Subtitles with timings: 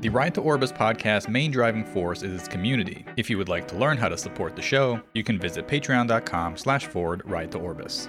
[0.00, 3.04] The Ride to Orbis podcast main driving force is its community.
[3.16, 6.56] If you would like to learn how to support the show, you can visit patreon.com
[6.56, 8.08] slash forward ride to Orbis.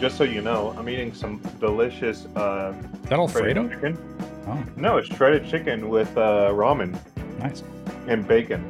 [0.00, 3.68] Just so you know, I'm eating some delicious uh, Is that Alfredo?
[3.68, 3.98] chicken.
[4.46, 6.98] Oh, No, it's shredded chicken with uh, ramen
[7.38, 7.62] nice.
[8.06, 8.62] and bacon,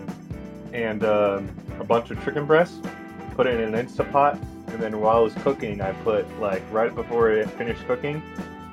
[0.72, 1.48] and um
[1.80, 2.78] a bunch of chicken breasts.
[3.34, 4.40] Put it in an Instapot,
[4.76, 8.22] and then while I was cooking, I put like right before it finished cooking,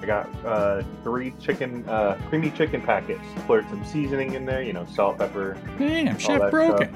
[0.02, 3.24] I got uh, three chicken, uh, creamy chicken packets.
[3.48, 5.58] Put some seasoning in there, you know, salt, pepper.
[5.80, 6.94] Damn, Chef Broken.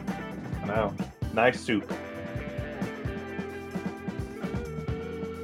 [0.61, 0.93] I know,
[1.33, 1.87] nice soup.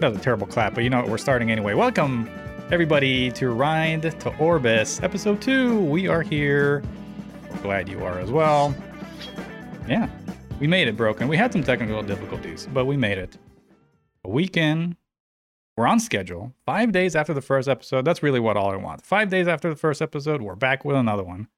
[0.01, 1.09] That was a terrible clap, but you know what?
[1.09, 1.73] We're starting anyway.
[1.73, 2.29] Welcome,
[2.69, 5.79] everybody, to Ride to Orbis, episode two.
[5.85, 6.83] We are here.
[7.49, 8.75] We're glad you are as well.
[9.87, 10.09] Yeah,
[10.59, 11.29] we made it, Broken.
[11.29, 13.37] We had some technical difficulties, but we made it.
[14.25, 14.95] A weekend.
[15.75, 16.53] We're on schedule.
[16.65, 18.05] Five days after the first episode.
[18.05, 19.05] That's really what all I want.
[19.05, 21.49] Five days after the first episode, we're back with another one.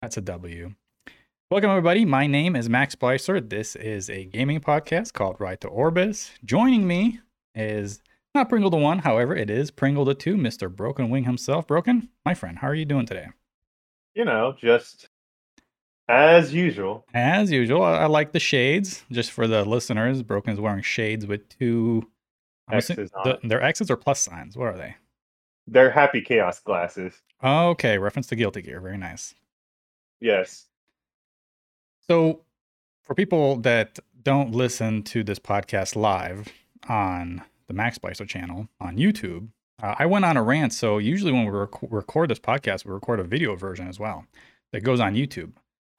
[0.00, 0.72] That's a W.
[1.50, 2.06] Welcome, everybody.
[2.06, 3.46] My name is Max Splicer.
[3.46, 6.30] This is a gaming podcast called Right to Orbis.
[6.42, 7.20] Joining me
[7.54, 8.00] is
[8.34, 10.74] not Pringle the One, however, it is Pringle the Two, Mr.
[10.74, 11.66] Broken Wing himself.
[11.66, 13.26] Broken, my friend, how are you doing today?
[14.14, 15.10] You know, just
[16.08, 17.06] as usual.
[17.14, 19.04] As usual, I, I like the shades.
[19.10, 22.06] Just for the listeners, Broken is wearing shades with two
[22.68, 23.40] I'm X's on the, it.
[23.44, 24.56] they're X's or plus signs.
[24.56, 24.96] What are they?
[25.66, 27.14] They're happy chaos glasses.
[27.42, 28.80] Okay, reference to Guilty Gear.
[28.80, 29.34] Very nice.
[30.20, 30.66] Yes.
[32.08, 32.42] So,
[33.02, 36.48] for people that don't listen to this podcast live
[36.88, 39.48] on the Max Spicer channel on YouTube,
[39.82, 40.72] uh, I went on a rant.
[40.72, 44.26] So, usually when we rec- record this podcast, we record a video version as well
[44.72, 45.52] that goes on YouTube.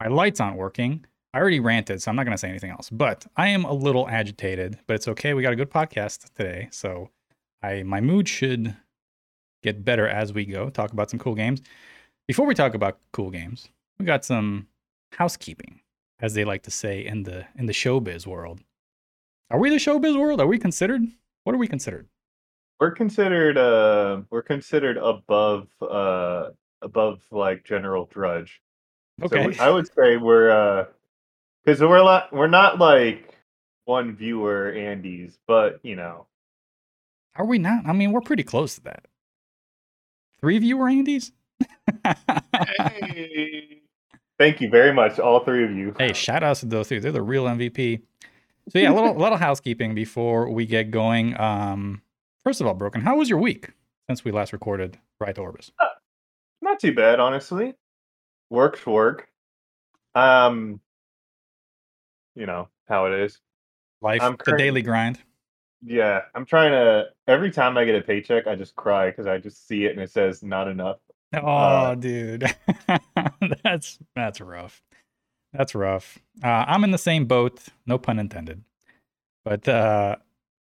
[0.04, 1.06] My lights aren't working.
[1.32, 2.90] I already ranted, so I'm not going to say anything else.
[2.90, 5.32] But I am a little agitated, but it's okay.
[5.32, 7.08] We got a good podcast today, so
[7.62, 8.76] I my mood should
[9.62, 10.68] get better as we go.
[10.68, 11.62] Talk about some cool games.
[12.28, 14.68] Before we talk about cool games, we got some
[15.12, 15.80] housekeeping
[16.20, 18.60] as they like to say in the in the showbiz world.
[19.50, 20.38] Are we the showbiz world?
[20.38, 21.02] Are we considered?
[21.44, 22.08] What are we considered?
[22.78, 26.50] We're considered uh we're considered above uh
[26.82, 28.60] above like general drudge.
[29.20, 29.46] So Okay.
[29.48, 30.86] we- I would say we're uh
[31.64, 33.36] because we're not we're not like
[33.84, 36.26] one viewer Andes, but you know
[37.36, 37.86] Are we not?
[37.86, 39.06] I mean, we're pretty close to that.
[40.40, 41.32] Three viewer Andes?
[44.38, 45.94] Thank you very much, all three of you.
[45.98, 46.98] hey, shout outs to those three.
[46.98, 48.02] They're the real MVP.
[48.70, 51.38] So yeah, a little little housekeeping before we get going.
[51.40, 52.02] Um,
[52.42, 53.70] first of all, Broken, how was your week
[54.08, 55.70] since we last recorded Right to Orbis?
[56.60, 57.74] Not too bad, honestly.
[58.54, 59.28] Work's work.
[60.14, 60.80] Um
[62.34, 63.38] you know how it is.
[64.00, 65.18] Life, I'm the daily grind.
[65.86, 67.06] Yeah, I'm trying to.
[67.28, 70.00] Every time I get a paycheck, I just cry because I just see it and
[70.00, 70.98] it says not enough.
[71.34, 72.44] Oh, Uh, dude,
[73.64, 74.82] that's that's rough.
[75.52, 76.18] That's rough.
[76.42, 78.62] Uh, I'm in the same boat, no pun intended.
[79.44, 80.16] But uh,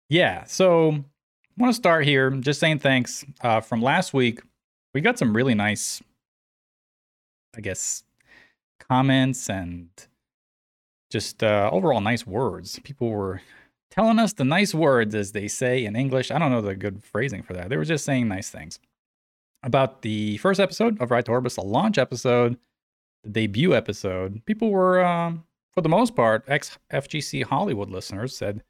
[0.09, 1.03] yeah, so I
[1.57, 3.25] want to start here just saying thanks.
[3.41, 4.41] Uh, from last week,
[4.93, 6.01] we got some really nice,
[7.55, 8.03] I guess,
[8.79, 9.89] comments and
[11.09, 12.79] just uh, overall nice words.
[12.83, 13.41] People were
[13.89, 16.31] telling us the nice words, as they say in English.
[16.31, 17.69] I don't know the good phrasing for that.
[17.69, 18.79] They were just saying nice things
[19.63, 22.57] about the first episode of Right to Orbis, the launch episode,
[23.23, 24.45] the debut episode.
[24.45, 25.43] People were, um,
[25.73, 28.63] for the most part, ex FGC Hollywood listeners said,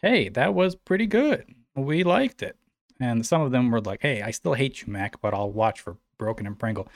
[0.00, 1.54] "Hey, that was pretty good.
[1.76, 2.56] We liked it."
[3.00, 5.80] And some of them were like, "Hey, I still hate you, Mac, but I'll watch
[5.80, 6.88] for Broken and Pringle."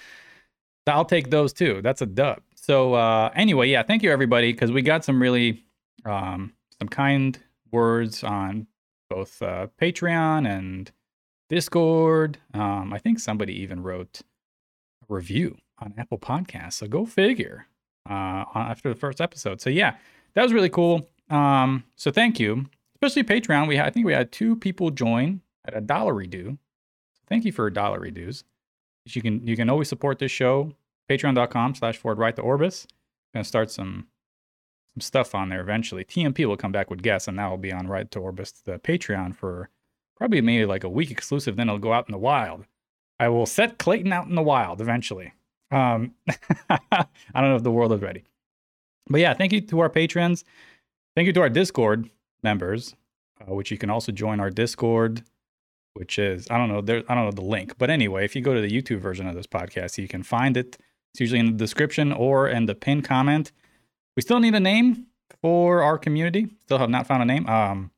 [0.86, 1.80] I'll take those too.
[1.82, 2.40] That's a dub.
[2.54, 5.64] So uh, anyway, yeah, thank you everybody because we got some really
[6.04, 7.38] um, some kind
[7.72, 8.66] words on
[9.08, 10.90] both uh, Patreon and
[11.48, 12.38] Discord.
[12.54, 14.22] Um, I think somebody even wrote
[15.02, 16.74] a review on Apple Podcasts.
[16.74, 17.66] So go figure.
[18.08, 19.60] Uh, after the first episode.
[19.60, 19.96] So yeah,
[20.34, 21.08] that was really cool.
[21.28, 23.66] Um, so thank you, especially Patreon.
[23.66, 26.56] We I think we had two people join at a dollar redo.
[27.26, 28.44] Thank you for a dollar redues.
[29.14, 30.72] You can you can always support this show.
[31.08, 32.86] Patreon.com slash forward right to Orbis.
[33.32, 34.08] Gonna start some
[34.94, 36.04] some stuff on there eventually.
[36.04, 38.78] TMP will come back with guests, and that will be on Right to Orbis, the
[38.78, 39.68] Patreon for
[40.16, 41.56] probably maybe like a week exclusive.
[41.56, 42.64] Then it'll go out in the wild.
[43.20, 45.32] I will set Clayton out in the wild eventually.
[45.70, 46.14] Um,
[46.70, 47.04] I
[47.34, 48.24] don't know if the world is ready,
[49.08, 50.44] but yeah, thank you to our patrons.
[51.14, 52.08] Thank you to our Discord
[52.42, 52.94] members,
[53.40, 55.22] uh, which you can also join our Discord,
[55.96, 58.42] which is I don't know there I don't know the link, but anyway, if you
[58.42, 60.78] go to the YouTube version of this podcast, you can find it.
[61.12, 63.52] It's usually in the description or in the pinned comment.
[64.16, 65.06] We still need a name
[65.40, 66.48] for our community.
[66.62, 67.46] Still have not found a name.
[67.48, 67.90] Um,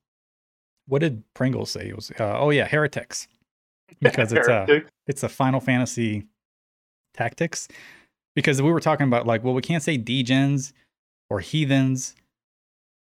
[0.86, 1.88] what did Pringles say?
[1.88, 3.28] It was uh, oh yeah, heretics.
[4.00, 6.24] Because it's a it's a Final Fantasy
[7.14, 7.68] tactics.
[8.34, 10.72] Because we were talking about like, well, we can't say degens
[11.28, 12.14] or heathens,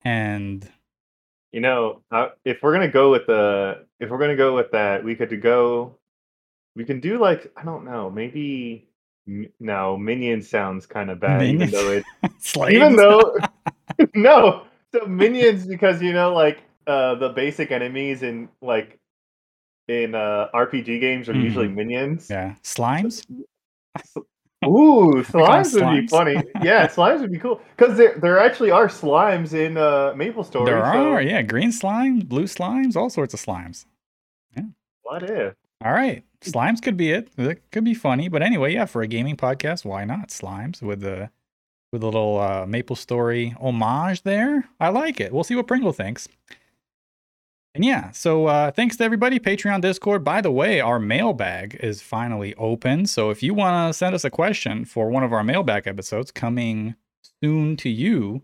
[0.03, 0.71] and
[1.53, 5.05] You know, uh, if we're gonna go with the, if we're gonna go with that,
[5.05, 5.97] we could go.
[6.75, 8.89] We can do like I don't know, maybe.
[9.59, 12.05] No, minion sounds kind of bad, even though it,
[12.71, 13.37] even though,
[14.15, 14.67] no.
[14.95, 19.01] So minions, because you know, like uh, the basic enemies in like
[19.89, 22.29] in uh, RPG games are usually minions.
[22.31, 23.27] yeah, slimes.
[24.67, 26.35] Ooh, slimes would be funny.
[26.63, 30.67] Yeah, slimes would be cool because there there actually are slimes in uh, Maple Story.
[30.67, 33.87] There so are, yeah, green slimes, blue slimes, all sorts of slimes.
[34.57, 34.65] Yeah.
[35.03, 35.55] What if?
[35.85, 37.35] All right, slimes could be it.
[37.37, 41.01] That could be funny, but anyway, yeah, for a gaming podcast, why not slimes with
[41.01, 41.31] the
[41.93, 44.65] with a little uh, Maple Story homage there?
[44.81, 45.33] I like it.
[45.33, 46.29] We'll see what Pringle thinks.
[47.77, 50.25] And yeah, so uh, thanks to everybody, Patreon, Discord.
[50.25, 53.05] By the way, our mailbag is finally open.
[53.05, 56.31] So if you want to send us a question for one of our mailbag episodes
[56.31, 56.95] coming
[57.43, 58.41] soon to you,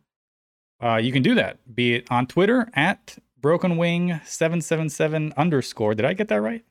[0.82, 1.74] uh, you can do that.
[1.74, 5.94] Be it on Twitter at brokenwing777 underscore.
[5.94, 6.62] Did I get that right?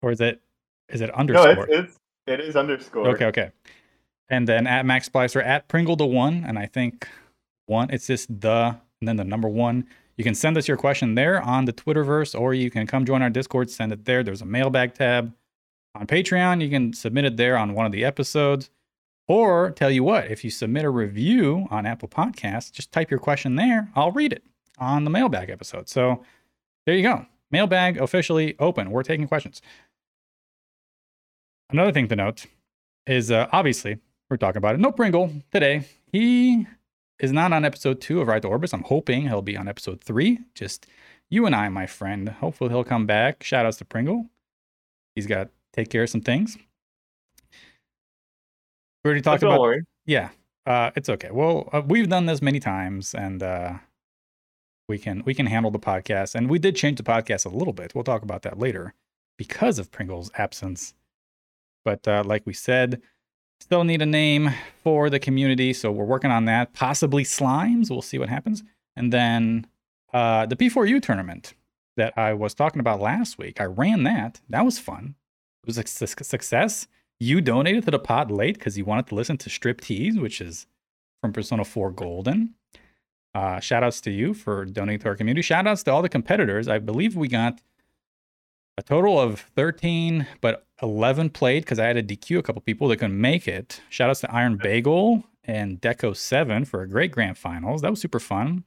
[0.00, 0.42] Or is it
[0.90, 1.66] is it No, underscore?
[1.70, 1.98] it's, it's
[2.28, 3.08] it is underscore.
[3.08, 3.50] Okay, okay.
[4.28, 7.08] And then at Max Splicer at Pringle to one, and I think
[7.66, 9.88] one, it's just the and then the number one.
[10.22, 13.22] You can send us your question there on the Twitterverse, or you can come join
[13.22, 14.22] our Discord, send it there.
[14.22, 15.34] There's a mailbag tab
[15.96, 16.62] on Patreon.
[16.62, 18.70] You can submit it there on one of the episodes.
[19.26, 23.18] Or tell you what, if you submit a review on Apple Podcasts, just type your
[23.18, 23.90] question there.
[23.96, 24.44] I'll read it
[24.78, 25.88] on the mailbag episode.
[25.88, 26.22] So
[26.86, 27.26] there you go.
[27.50, 28.92] Mailbag officially open.
[28.92, 29.60] We're taking questions.
[31.68, 32.46] Another thing to note
[33.08, 33.98] is uh, obviously
[34.30, 34.80] we're talking about it.
[34.80, 35.84] No Pringle today.
[36.12, 36.68] He
[37.22, 38.74] is not on episode two of Ride to Orbis.
[38.74, 40.40] I'm hoping he'll be on episode three.
[40.54, 40.86] Just
[41.30, 42.28] you and I, my friend.
[42.28, 43.42] Hopefully he'll come back.
[43.44, 44.26] Shout outs to Pringle.
[45.14, 46.58] He's got to take care of some things.
[49.04, 49.84] We already talked about worry.
[50.04, 50.30] yeah,
[50.66, 51.30] uh, it's okay.
[51.30, 53.74] Well, uh, we've done this many times, and uh,
[54.88, 56.34] we can we can handle the podcast.
[56.34, 57.94] And we did change the podcast a little bit.
[57.94, 58.94] We'll talk about that later
[59.38, 60.94] because of Pringle's absence.
[61.84, 63.02] But uh, like we said,
[63.62, 64.50] still need a name
[64.82, 66.74] for the community, so we're working on that.
[66.74, 67.90] Possibly slimes.
[67.90, 68.64] We'll see what happens.
[68.96, 69.66] And then
[70.12, 71.54] uh, the P4U tournament
[71.96, 73.60] that I was talking about last week.
[73.60, 74.40] I ran that.
[74.48, 75.14] That was fun.
[75.62, 76.88] It was a su- success.
[77.20, 80.40] You donated to the pot late because you wanted to listen to Strip Tease, which
[80.40, 80.66] is
[81.20, 82.54] from Persona 4 Golden.
[83.34, 85.42] Uh, shout outs to you for donating to our community.
[85.42, 86.66] Shout outs to all the competitors.
[86.66, 87.60] I believe we got
[88.82, 92.88] a total of 13, but 11 played because I had to DQ a couple people
[92.88, 93.80] that couldn't make it.
[93.88, 97.82] Shout outs to Iron Bagel and Deco 7 for a great grand finals.
[97.82, 98.64] That was super fun.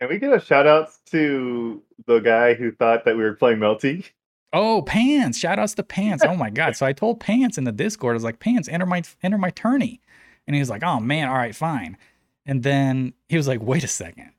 [0.00, 3.58] Can we get a shout out to the guy who thought that we were playing
[3.58, 4.06] Melty?
[4.52, 5.36] Oh, Pants!
[5.36, 6.24] Shout outs to Pants.
[6.24, 6.74] Oh my god.
[6.76, 9.50] So I told Pants in the Discord, I was like, Pants, enter my enter my
[9.50, 10.00] tourney.
[10.46, 11.98] And he was like, Oh man, all right, fine.
[12.46, 14.30] And then he was like, wait a second.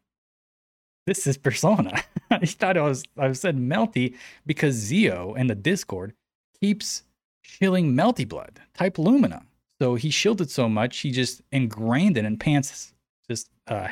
[1.06, 2.04] This is Persona.
[2.42, 4.16] he thought I was I said melty
[4.46, 6.14] because Zio in the Discord
[6.60, 7.04] keeps
[7.42, 9.44] shilling melty blood, type Lumina.
[9.82, 12.94] So he shielded so much, he just ingrained it in Pants'
[13.30, 13.88] just uh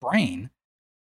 [0.00, 0.50] brain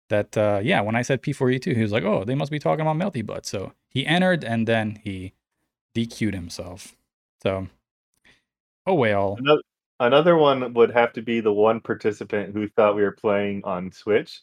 [0.10, 2.86] that uh yeah, when I said P4U2, he was like, Oh, they must be talking
[2.86, 3.46] about melty blood.
[3.46, 5.34] So he entered and then he
[5.96, 6.96] DQ'd himself.
[7.44, 7.68] So
[8.86, 9.38] oh well.
[9.98, 13.92] Another one would have to be the one participant who thought we were playing on
[13.94, 14.42] Switch.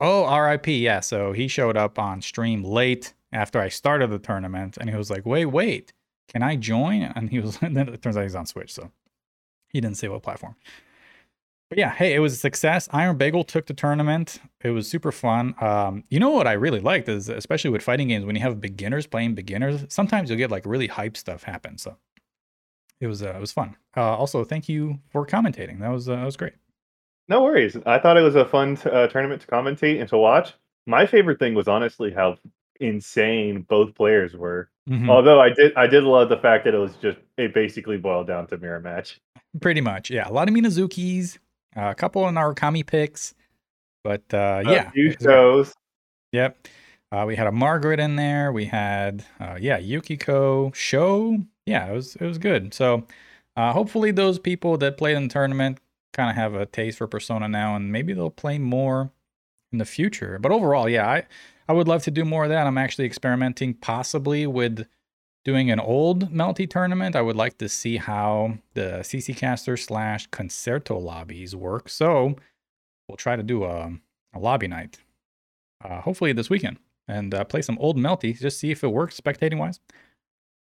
[0.00, 0.66] Oh, RIP.
[0.68, 1.00] Yeah.
[1.00, 5.10] So he showed up on stream late after I started the tournament and he was
[5.10, 5.92] like, wait, wait,
[6.28, 7.02] can I join?
[7.02, 8.72] And he was, and then it turns out he's on Switch.
[8.72, 8.90] So
[9.68, 10.56] he didn't say what platform.
[11.70, 12.88] But yeah, hey, it was a success.
[12.92, 14.40] Iron Bagel took the tournament.
[14.62, 15.54] It was super fun.
[15.60, 18.60] Um, you know what I really liked is, especially with fighting games, when you have
[18.60, 21.78] beginners playing beginners, sometimes you'll get like really hype stuff happen.
[21.78, 21.96] So
[23.00, 23.76] it was, uh, it was fun.
[23.96, 25.80] Uh, also, thank you for commentating.
[25.80, 26.52] That was, uh, that was great.
[27.28, 27.76] No worries.
[27.86, 30.52] I thought it was a fun uh, tournament to commentate and to watch.
[30.86, 32.36] My favorite thing was honestly how
[32.80, 34.68] insane both players were.
[34.88, 35.08] Mhm.
[35.08, 38.26] Although I did, I did love the fact that it was just it basically boiled
[38.26, 39.20] down to mirror match.
[39.60, 40.28] Pretty much, yeah.
[40.28, 41.38] A lot of Minazukis,
[41.76, 43.34] uh, a couple of Narukami picks,
[44.02, 45.32] but uh, yeah, a few it was great.
[45.34, 45.74] shows.
[46.32, 46.68] Yep.
[47.12, 48.52] Uh, we had a Margaret in there.
[48.52, 51.38] We had, uh, yeah, Yukiko show.
[51.64, 52.74] Yeah, it was it was good.
[52.74, 53.06] So
[53.56, 55.78] uh, hopefully those people that played in the tournament
[56.14, 59.10] kind of have a taste for Persona now, and maybe they'll play more
[59.72, 60.38] in the future.
[60.40, 61.24] But overall, yeah, I
[61.68, 62.66] I would love to do more of that.
[62.66, 64.86] I'm actually experimenting possibly with
[65.44, 67.16] doing an old Melty tournament.
[67.16, 71.88] I would like to see how the CC caster slash concerto lobbies work.
[71.88, 72.36] So
[73.08, 73.92] we'll try to do a,
[74.34, 74.98] a lobby night
[75.84, 79.20] uh, hopefully this weekend and uh, play some old melty, just see if it works
[79.20, 79.80] spectating wise.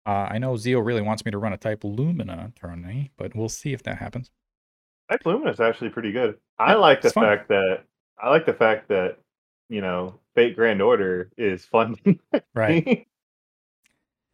[0.05, 3.47] Uh, I know Zio really wants me to run a type Lumina tourney, but we'll
[3.47, 4.29] see if that happens.
[5.25, 6.37] Lumina is actually pretty good.
[6.59, 7.23] I Yeah, like the fun.
[7.23, 7.83] fact that
[8.21, 9.17] I like the fact that
[9.69, 12.19] you know Fate Grand Order is funding.
[12.53, 13.07] Right.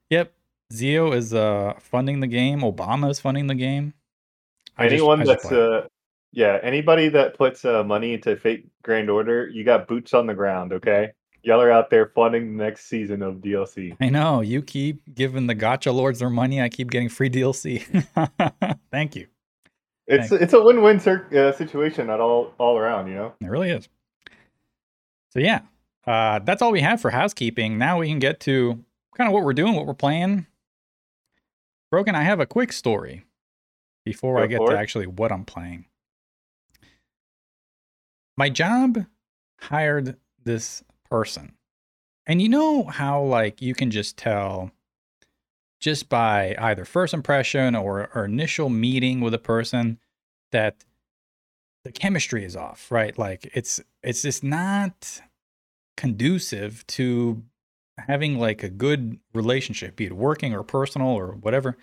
[0.10, 0.34] Yep.
[0.72, 2.62] Zio is uh funding the game.
[2.62, 3.94] Obama is funding the game.
[4.78, 5.88] I Anyone just that's uh
[6.32, 10.36] yeah, anybody that puts uh, money into Fate Grand Order, you got boots on the
[10.36, 11.12] ground, okay?
[11.42, 13.96] Y'all are out there funding the next season of DLC.
[14.00, 16.62] I know you keep giving the gacha lords their money.
[16.62, 17.82] I keep getting free DLC.
[18.92, 19.28] Thank you.
[20.10, 23.34] It's it's a win-win uh, situation, not all all around, you know.
[23.40, 23.88] It really is.
[25.32, 25.62] So yeah,
[26.08, 27.78] uh, that's all we have for housekeeping.
[27.78, 28.84] Now we can get to
[29.16, 30.48] kind of what we're doing, what we're playing.
[31.92, 33.24] Broken, I have a quick story
[34.06, 34.76] before I get to it.
[34.76, 35.86] actually what I'm playing.
[38.38, 39.06] My job
[39.60, 41.54] hired this person.
[42.26, 44.72] And you know how like you can just tell
[45.80, 50.00] just by either first impression or, or initial meeting with a person
[50.52, 50.84] that
[51.86, 53.18] the chemistry is off, right?
[53.18, 55.22] Like it's it's just not
[55.96, 57.44] conducive to
[57.98, 61.78] having like a good relationship, be it working or personal or whatever.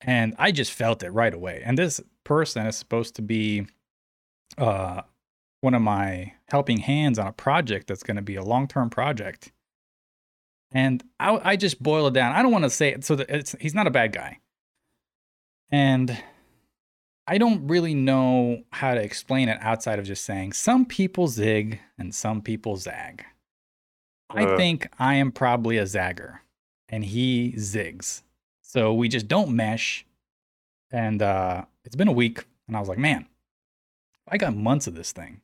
[0.00, 1.62] And I just felt it right away.
[1.64, 3.66] And this person is supposed to be
[4.58, 5.02] uh
[5.60, 9.50] one of my helping hands on a project that's going to be a long-term project.
[10.74, 12.32] And I, I just boil it down.
[12.34, 14.40] I don't want to say it so that it's he's not a bad guy.
[15.70, 16.20] And
[17.26, 21.80] I don't really know how to explain it outside of just saying some people zig
[21.96, 23.24] and some people zag.
[24.30, 24.56] I Uh.
[24.56, 26.40] think I am probably a zagger
[26.88, 28.22] and he zigs.
[28.62, 30.04] So we just don't mesh.
[30.90, 33.26] And uh, it's been a week and I was like, man,
[34.28, 35.40] I got months of this thing.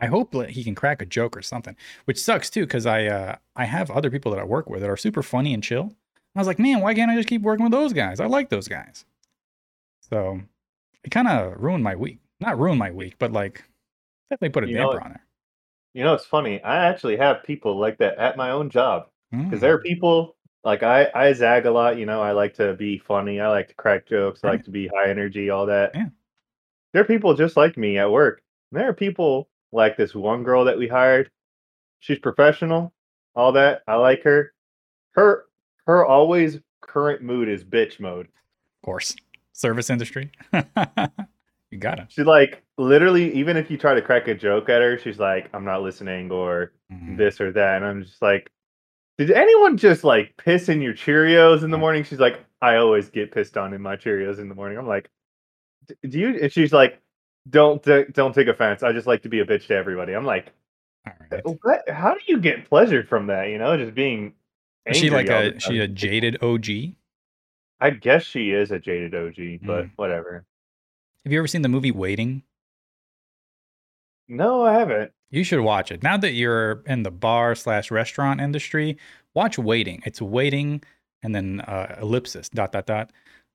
[0.00, 3.06] I hope that he can crack a joke or something, which sucks too because I
[3.06, 5.94] uh, I have other people that I work with that are super funny and chill.
[6.36, 8.18] I was like, man, why can't I just keep working with those guys?
[8.18, 9.04] I like those guys.
[10.00, 10.40] So
[11.04, 12.18] it kind of ruined my week.
[12.40, 13.64] Not ruined my week, but like
[14.30, 15.02] definitely put a You damper what?
[15.04, 15.24] on there.
[15.94, 16.60] You know, it's funny.
[16.62, 20.36] I actually have people like that at my own job because Mm, there are people
[20.64, 21.98] like I I zag a lot.
[21.98, 23.40] You know, I like to be funny.
[23.40, 24.40] I like to crack jokes.
[24.42, 25.50] I like to be high energy.
[25.50, 25.92] All that.
[25.94, 26.08] Yeah.
[26.92, 28.42] There are people just like me at work.
[28.72, 31.30] And there are people like this one girl that we hired.
[32.00, 32.92] She's professional.
[33.34, 33.82] All that.
[33.88, 34.52] I like her.
[35.12, 35.44] Her
[35.86, 38.26] her always current mood is bitch mode.
[38.26, 39.16] of course,
[39.52, 40.30] service industry.
[41.70, 42.06] you gotta.
[42.08, 45.48] She like literally even if you try to crack a joke at her, she's like,
[45.52, 47.76] I'm not listening or Mm, this or that.
[47.76, 48.50] And I'm just like,
[49.16, 52.04] did anyone just like piss in your Cheerios in the morning?
[52.04, 54.76] She's like, I always get pissed on in my Cheerios in the morning.
[54.76, 55.08] I'm like,
[56.08, 56.38] do you?
[56.42, 57.00] And she's like,
[57.48, 57.82] don't
[58.12, 58.82] don't take offense.
[58.82, 60.12] I just like to be a bitch to everybody.
[60.14, 60.52] I'm like,
[61.06, 61.42] all right.
[61.62, 61.88] what?
[61.88, 63.48] How do you get pleasure from that?
[63.48, 64.34] You know, just being.
[64.86, 66.66] Is she like a she a jaded OG?
[67.80, 69.90] I guess she is a jaded OG, but Mm.
[69.96, 70.44] whatever.
[71.24, 72.42] Have you ever seen the movie Waiting?
[74.28, 75.12] No, I haven't.
[75.30, 76.02] You should watch it.
[76.02, 78.96] Now that you're in the bar slash restaurant industry,
[79.34, 80.02] watch Waiting.
[80.06, 80.82] It's Waiting
[81.22, 83.10] and then uh, ellipsis dot dot dot.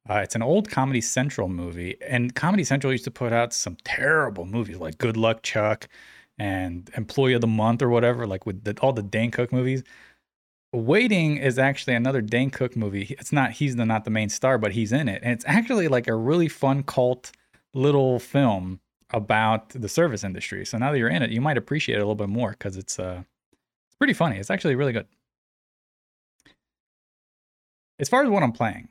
[0.10, 3.78] Uh, it's an old Comedy Central movie, and Comedy Central used to put out some
[3.84, 5.88] terrible movies like Good Luck Chuck
[6.40, 9.84] and Employee of the Month or whatever, like with the, all the Dane Cook movies.
[10.74, 13.16] Waiting is actually another Dane Cook movie.
[13.20, 15.88] It's not he's the not the main star, but he's in it, and it's actually
[15.88, 17.32] like a really fun cult
[17.76, 18.80] little film
[19.12, 20.66] about the service industry.
[20.66, 22.78] So now that you're in it, you might appreciate it a little bit more because
[22.78, 23.24] it's uh
[23.88, 24.38] it's pretty funny.
[24.38, 25.08] It's actually really good.
[28.00, 28.90] As far as what I'm playing,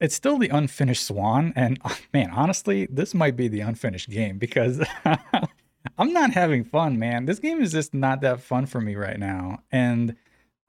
[0.00, 1.80] it's still the unfinished Swan, and
[2.12, 4.82] man, honestly, this might be the unfinished game because
[5.98, 7.26] I'm not having fun, man.
[7.26, 10.16] This game is just not that fun for me right now, and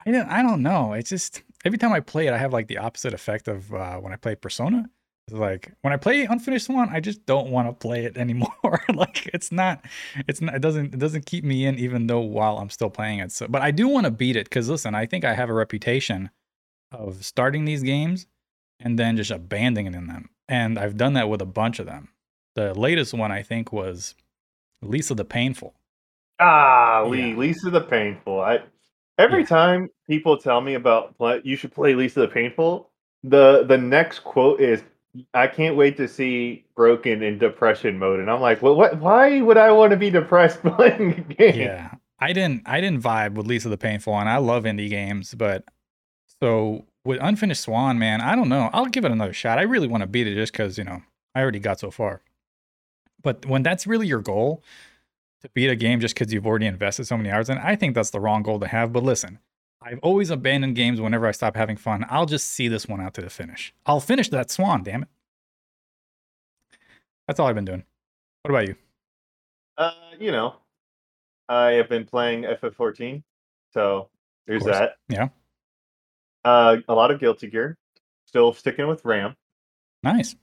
[0.06, 0.92] I don't, I don't know.
[0.92, 3.96] It's just every time I play it, I have like the opposite effect of uh,
[3.96, 4.88] when I play Persona.
[5.28, 8.82] It's like when I play Unfinished Swan, I just don't want to play it anymore.
[8.92, 9.84] like it's not,
[10.28, 13.20] it's not, it doesn't, it doesn't keep me in even though while I'm still playing
[13.20, 13.30] it.
[13.30, 15.54] So, but I do want to beat it because listen, I think I have a
[15.54, 16.30] reputation
[16.90, 18.26] of starting these games
[18.84, 22.08] and then just abandoning them, and I've done that with a bunch of them.
[22.54, 24.14] The latest one I think was
[24.82, 25.74] Lisa the Painful.
[26.40, 27.36] Ah, Lee, Yeah.
[27.36, 28.40] Lisa the Painful.
[28.40, 28.60] I
[29.18, 29.46] every Yeah.
[29.46, 32.90] time people tell me about play, you should play Lisa the Painful,
[33.22, 34.82] the the next quote is
[35.34, 38.18] I can't wait to see Broken in depression mode.
[38.20, 41.60] And I'm like, well, what why would I want to be depressed playing a game?
[41.60, 45.34] Yeah, I didn't I didn't vibe with Lisa the Painful, and I love indie games,
[45.34, 45.64] but
[46.40, 48.70] so with Unfinished Swan, man, I don't know.
[48.72, 49.58] I'll give it another shot.
[49.58, 51.02] I really want to beat it just because you know
[51.34, 52.22] I already got so far.
[53.22, 54.62] But when that's really your goal
[55.42, 57.58] to beat a game just because you've already invested so many hours in.
[57.58, 58.92] I think that's the wrong goal to have.
[58.92, 59.40] But listen,
[59.82, 62.06] I've always abandoned games whenever I stop having fun.
[62.08, 63.74] I'll just see this one out to the finish.
[63.84, 65.08] I'll finish that swan, damn it.
[67.26, 67.84] That's all I've been doing.
[68.42, 68.76] What about you?
[69.76, 70.54] Uh, you know,
[71.48, 73.22] I have been playing FF14,
[73.72, 74.08] so
[74.46, 74.96] there's that.
[75.08, 75.28] Yeah.
[76.44, 77.76] Uh, a lot of Guilty Gear.
[78.26, 79.36] Still sticking with Ram.
[80.02, 80.34] Nice.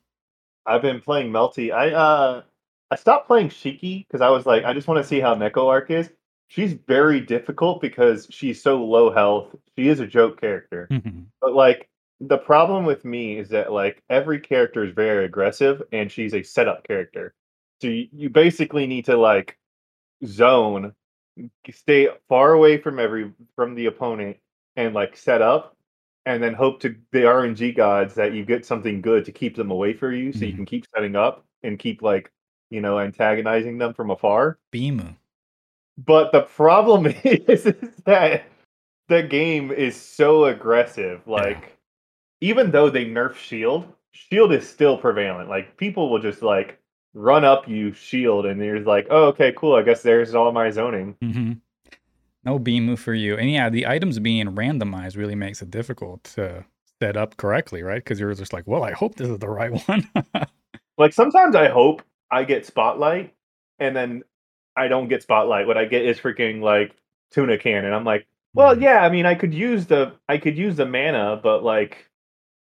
[0.65, 1.73] I've been playing Melty.
[1.73, 2.43] I uh,
[2.91, 5.67] I stopped playing Shiki because I was like, I just want to see how Neko
[5.67, 6.09] Arc is.
[6.47, 9.55] She's very difficult because she's so low health.
[9.77, 10.87] She is a joke character.
[10.91, 11.25] Mhm.
[11.41, 11.89] But like
[12.19, 16.43] the problem with me is that like every character is very aggressive and she's a
[16.43, 17.33] setup character.
[17.81, 19.57] So you, you basically need to like
[20.25, 20.93] zone,
[21.71, 24.37] stay far away from every from the opponent
[24.75, 25.75] and like set up
[26.25, 29.71] and then hope to the RNG gods that you get something good to keep them
[29.71, 30.55] away from you so you Mhm.
[30.57, 32.31] can keep setting up and keep like,
[32.69, 34.59] you know, antagonizing them from afar.
[34.71, 35.15] Bimu.
[35.97, 38.43] But the problem is, is that
[39.07, 41.27] the game is so aggressive.
[41.27, 41.77] Like,
[42.41, 45.49] even though they nerf shield, shield is still prevalent.
[45.49, 46.79] Like, people will just like
[47.13, 49.75] run up you shield, and you're like, oh, okay, cool.
[49.75, 51.15] I guess there's all my zoning.
[51.21, 51.53] hmm
[52.43, 53.35] No Bimu for you.
[53.37, 56.65] And yeah, the items being randomized really makes it difficult to
[57.01, 58.03] set up correctly, right?
[58.03, 60.07] Because you're just like, well, I hope this is the right one.
[60.97, 63.33] Like, sometimes I hope I get spotlight,
[63.79, 64.23] and then
[64.75, 65.67] I don't get spotlight.
[65.67, 66.93] What I get is freaking like
[67.31, 68.81] tuna can, and I'm like, well, Mhm.
[68.81, 68.99] yeah.
[69.05, 72.09] I mean, I could use the I could use the mana, but like,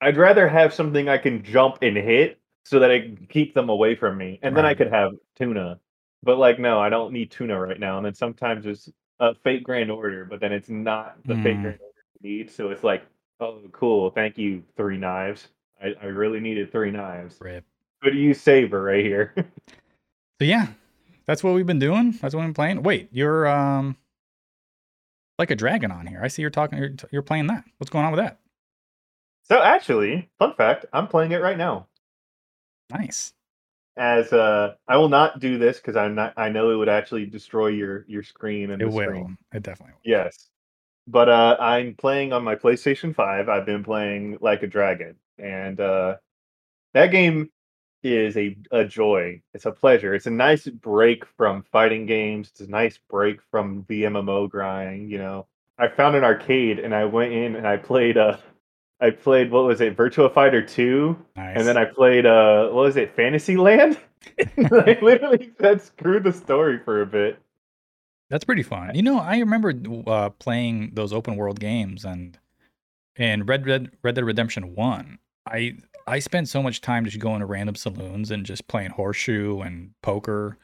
[0.01, 3.69] I'd rather have something I can jump and hit so that I can keep them
[3.71, 5.81] away from me, and then I could have tuna.
[6.23, 7.97] But like, no, I don't need tuna right now.
[7.99, 8.89] And then sometimes there's
[9.23, 11.63] a fake grand order, but then it's not the fake Mm.
[11.63, 12.51] grand order you need.
[12.51, 13.05] So it's like,
[13.41, 15.49] oh, cool, thank you, three knives.
[15.83, 17.39] I, I really needed three knives.
[17.41, 17.65] Rip.
[18.03, 19.35] Good use saber right here.
[20.41, 20.67] So yeah,
[21.25, 22.13] that's what we've been doing.
[22.21, 22.83] That's what we've been playing.
[22.83, 23.97] Wait, you're um
[25.39, 26.21] like a dragon on here.
[26.21, 26.79] I see you're talking.
[26.79, 27.63] You're, you're playing that.
[27.79, 28.39] What's going on with that?
[29.45, 31.87] so actually, fun fact, I'm playing it right now.
[32.91, 33.35] Nice.
[33.97, 36.33] As uh, I will not do this because I'm not.
[36.37, 39.05] I know it would actually destroy your your screen and It will.
[39.05, 39.37] screen.
[39.53, 40.01] It definitely will.
[40.11, 40.49] Yes.
[41.07, 43.49] But uh, I'm playing on my PlayStation 5.
[43.49, 45.17] I've been playing Like a Dragon.
[45.39, 46.17] And uh,
[46.95, 47.51] that game
[48.03, 49.43] is a, a joy.
[49.55, 50.15] It's a pleasure.
[50.15, 52.49] It's a nice break from fighting games.
[52.51, 55.47] It's a nice break from the MMO grind, you know.
[55.79, 58.37] I found an arcade and I went in and I played uh
[59.03, 61.57] I played what was it, Virtua Fighter 2, Nice.
[61.59, 63.99] and then I played uh what was it, Fantasyland?
[64.59, 67.39] I literally said screw the story for a bit.
[68.31, 68.95] That's pretty fun.
[68.95, 69.75] You know, I remember
[70.07, 72.39] uh, playing those open world games and
[73.17, 75.19] in Red Red Red Dead Redemption One.
[75.47, 75.75] I
[76.07, 79.91] I spent so much time just going to random saloons and just playing horseshoe and
[80.03, 80.57] poker,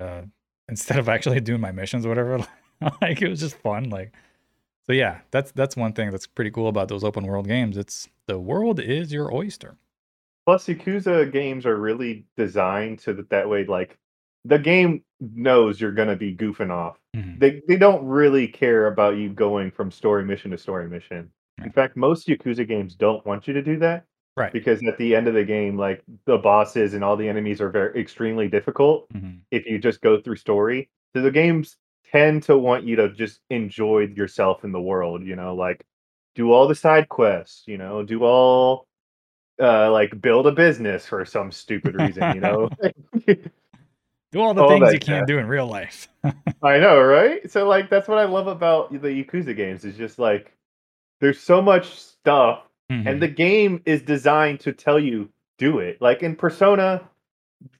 [0.00, 0.22] uh,
[0.68, 2.46] instead of actually doing my missions or whatever.
[3.02, 3.90] like it was just fun.
[3.90, 4.12] Like
[4.86, 5.20] so, yeah.
[5.30, 7.76] That's that's one thing that's pretty cool about those open world games.
[7.76, 9.76] It's the world is your oyster.
[10.46, 13.98] Plus, Yakuza games are really designed so that that way, like,
[14.44, 16.98] the game knows you're gonna be goofing off.
[17.16, 17.40] Mhm.
[17.40, 21.30] They they don't really care about you going from story mission to story mission.
[21.64, 24.04] In fact, most Yakuza games don't want you to do that
[24.36, 24.52] Right.
[24.52, 27.70] because at the end of the game, like the bosses and all the enemies are
[27.70, 29.40] very extremely difficult Mhm.
[29.50, 30.90] if you just go through story.
[31.16, 31.78] So the games
[32.12, 35.84] tend to want you to just enjoy yourself in the world, you know, like
[36.34, 38.86] do all the side quests, you know, do all
[39.60, 42.68] uh like build a business for some stupid reason, you know.
[44.32, 46.08] Do all the All things you can't do in real life.
[46.62, 47.48] I know, right?
[47.50, 50.52] So like that's what I love about the Yakuza games is just like
[51.20, 53.06] there's so much stuff Mhm.
[53.06, 56.00] and the game is designed to tell you do it.
[56.00, 57.08] Like in Persona,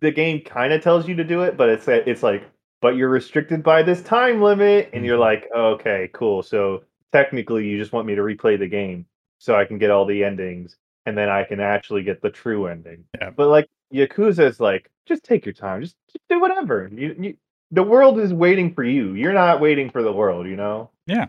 [0.00, 2.44] the game kind of tells you to do it, but it's it's like
[2.87, 5.20] but you're restricted by this time limit and you're Mhm.
[5.29, 6.40] like, okay, cool.
[6.40, 9.07] So technically you just want me to replay the game
[9.38, 12.68] so I can get all the endings and then I can actually get the true
[12.68, 13.03] ending.
[13.20, 13.31] Yeah.
[13.31, 15.83] But like Yakuza is like just take your time.
[15.83, 16.88] Just, just do whatever.
[16.92, 17.37] You, you
[17.72, 19.14] the world is waiting for you.
[19.14, 20.88] You're not waiting for the world, you know?
[21.09, 21.27] Yeah.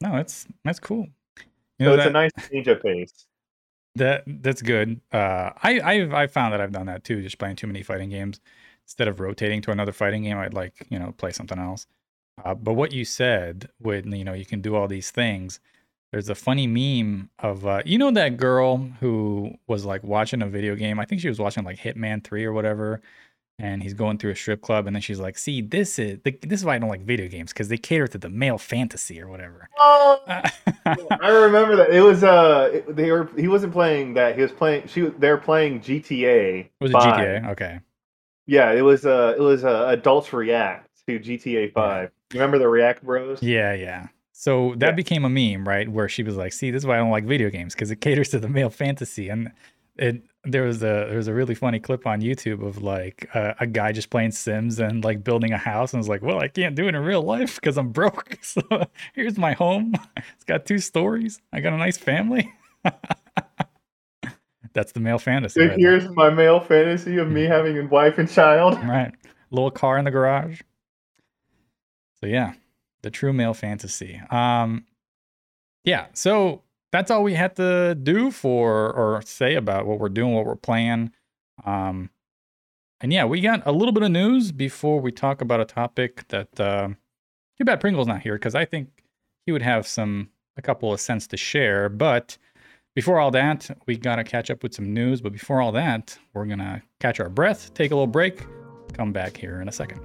[0.00, 1.08] No, it's that's cool.
[1.80, 3.26] You So know, it's a nice change of pace.
[3.96, 5.00] That that's good.
[5.12, 8.10] Uh, I I've I found that I've done that too, just playing too many fighting
[8.10, 8.40] games.
[8.90, 11.86] Instead of rotating to another fighting game, I'd like you know play something else.
[12.44, 15.60] Uh, but what you said, when you know you can do all these things,
[16.10, 20.46] there's a funny meme of uh, you know that girl who was like watching a
[20.48, 20.98] video game.
[20.98, 23.00] I think she was watching like Hitman Three or whatever,
[23.60, 26.32] and he's going through a strip club, and then she's like, "See, this is the,
[26.42, 29.22] this is why I don't like video games because they cater to the male fantasy
[29.22, 31.90] or whatever." Oh, I remember that.
[31.90, 34.34] It was uh it- they were he wasn't playing that.
[34.34, 36.68] He was playing she was- they were playing GTA.
[36.80, 37.14] was it 5.
[37.20, 37.50] GTA?
[37.52, 37.78] Okay.
[38.50, 40.88] Yeah, it was uh it was uh, Adults React.
[41.06, 42.10] to GTA 5.
[42.34, 43.42] Remember the React Bros?
[43.42, 44.08] Yeah, yeah.
[44.32, 44.92] So that Yeah.
[44.96, 45.88] became a meme, right?
[45.88, 48.00] Where she was like, "See, this is why I don't like video games because it
[48.00, 49.52] caters to the male fantasy." And
[49.96, 53.54] it there was a there was a really funny clip on YouTube of like a,
[53.60, 56.48] a guy just playing Sims and like building a house, and was like, "Well, I
[56.48, 58.38] can't do it in real life because I'm broke.
[58.42, 58.62] So
[59.14, 59.94] here's my home.
[60.34, 61.40] It's got two stories.
[61.52, 62.52] I got a nice family."
[64.72, 65.60] That's the male fantasy.
[65.60, 65.78] Right there.
[65.78, 68.78] here's my male fantasy of me having a wife and child.
[68.84, 69.12] Right.
[69.50, 70.60] Little car in the garage.
[72.20, 72.52] So yeah,
[73.02, 74.20] the true male fantasy.
[74.30, 74.84] Um
[75.84, 80.34] yeah, so that's all we had to do for or say about what we're doing,
[80.34, 81.12] what we're playing.
[81.64, 82.10] Um
[83.00, 86.28] and yeah, we got a little bit of news before we talk about a topic
[86.28, 86.90] that uh
[87.58, 89.04] too bad Pringle's not here because I think
[89.46, 92.38] he would have some a couple of cents to share, but
[92.94, 95.20] before all that, we got to catch up with some news.
[95.20, 98.44] But before all that, we're going to catch our breath, take a little break,
[98.92, 100.00] come back here in a second.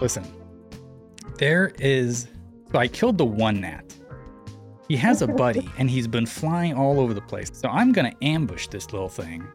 [0.00, 0.24] Listen,
[1.38, 2.28] there is.
[2.72, 3.96] So I killed the one gnat.
[4.88, 7.50] He has a buddy, and he's been flying all over the place.
[7.52, 9.46] So I'm going to ambush this little thing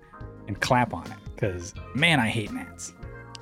[0.48, 2.93] and clap on it because, man, I hate gnats.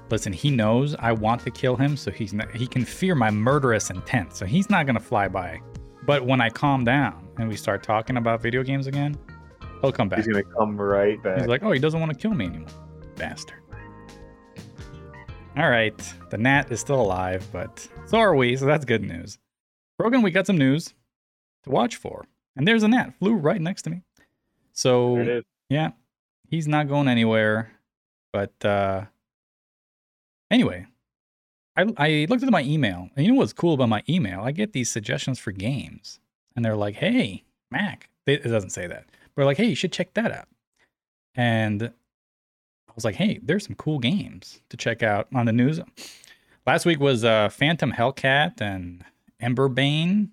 [0.10, 3.30] Listen, he knows I want to kill him, so he's not, he can fear my
[3.30, 4.36] murderous intent.
[4.36, 5.60] So he's not gonna fly by.
[6.08, 9.18] But when I calm down and we start talking about video games again,
[9.82, 10.20] he'll come back.
[10.20, 11.40] He's gonna come right back.
[11.40, 12.70] He's like, oh, he doesn't want to kill me anymore.
[13.18, 13.62] Bastard.
[15.58, 15.98] All right.
[16.30, 19.38] The gnat is still alive, but so are we, so that's good news.
[19.98, 20.94] Broken, we got some news
[21.66, 22.24] to watch for.
[22.56, 24.02] And there's a gnat, flew right next to me.
[24.72, 25.44] So there it is.
[25.70, 25.90] yeah,
[26.50, 27.70] he's not going anywhere.
[28.32, 29.06] But uh
[30.50, 30.86] anyway,
[31.78, 34.42] I I looked at my email, and you know what's cool about my email?
[34.42, 36.20] I get these suggestions for games,
[36.56, 40.14] and they're like, "Hey, Mac," it doesn't say that, but like, "Hey, you should check
[40.16, 40.48] that out."
[41.36, 45.80] And I was like, "Hey, there's some cool games to check out on the news."
[46.66, 49.06] Last week was uh, Phantom Hellcat and
[49.42, 50.30] Emberbane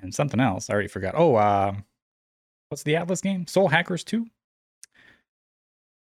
[0.00, 0.70] and something else.
[0.70, 1.14] I already forgot.
[1.16, 1.74] Oh, uh,
[2.68, 3.46] what's the Atlus game?
[3.46, 4.26] Soul Hackers 2.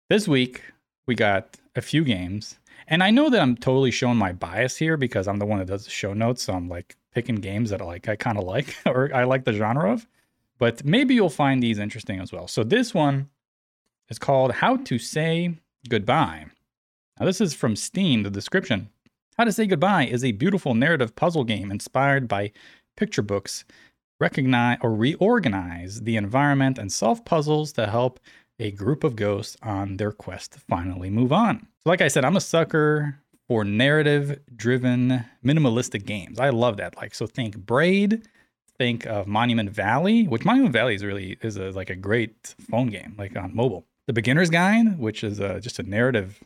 [0.10, 0.64] This week,
[1.08, 2.60] we got a few games.
[2.92, 5.68] And I know that I'm totally showing my bias here because I'm the one that
[5.68, 6.44] does the show notes.
[6.44, 9.54] So I'm like picking games that like I kind of like or I like the
[9.54, 10.08] genre of.
[10.58, 12.48] But maybe you'll find these interesting as well.
[12.48, 13.30] So this one
[14.10, 15.56] is called How to Say
[15.88, 16.48] Goodbye.
[17.20, 18.90] Now this is from Steam, the description.
[19.38, 22.52] How to Say Goodbye is a beautiful narrative puzzle game inspired by
[22.98, 23.66] picture books.
[24.20, 28.20] Recognize or reorganize the environment and solve puzzles to help
[28.60, 31.68] a group of ghosts on their quest to finally move on.
[31.84, 36.40] So, like I said, I'm a sucker for narrative driven minimalistic games.
[36.40, 36.98] I love that.
[36.98, 38.28] Like, so think Braid,
[38.78, 42.88] think of Monument Valley, which Monument Valley is really is a, like a great phone
[42.88, 43.86] game, like on mobile.
[44.08, 46.44] The Beginner's Guide, which is uh just a narrative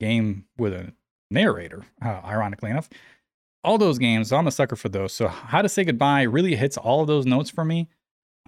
[0.00, 0.92] game with a
[1.30, 2.88] narrator, uh, ironically enough.
[3.62, 5.12] All those games, I'm a sucker for those.
[5.12, 7.88] So, How to Say Goodbye really hits all of those notes for me.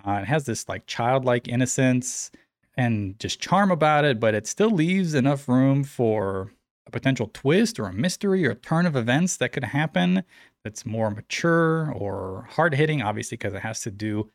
[0.05, 2.31] Uh, it has this like childlike innocence
[2.77, 6.53] and just charm about it, but it still leaves enough room for
[6.87, 10.25] a potential twist or a mystery or a turn of events that could happen
[10.65, 14.31] that's more mature or hard hitting, obviously, because it has to do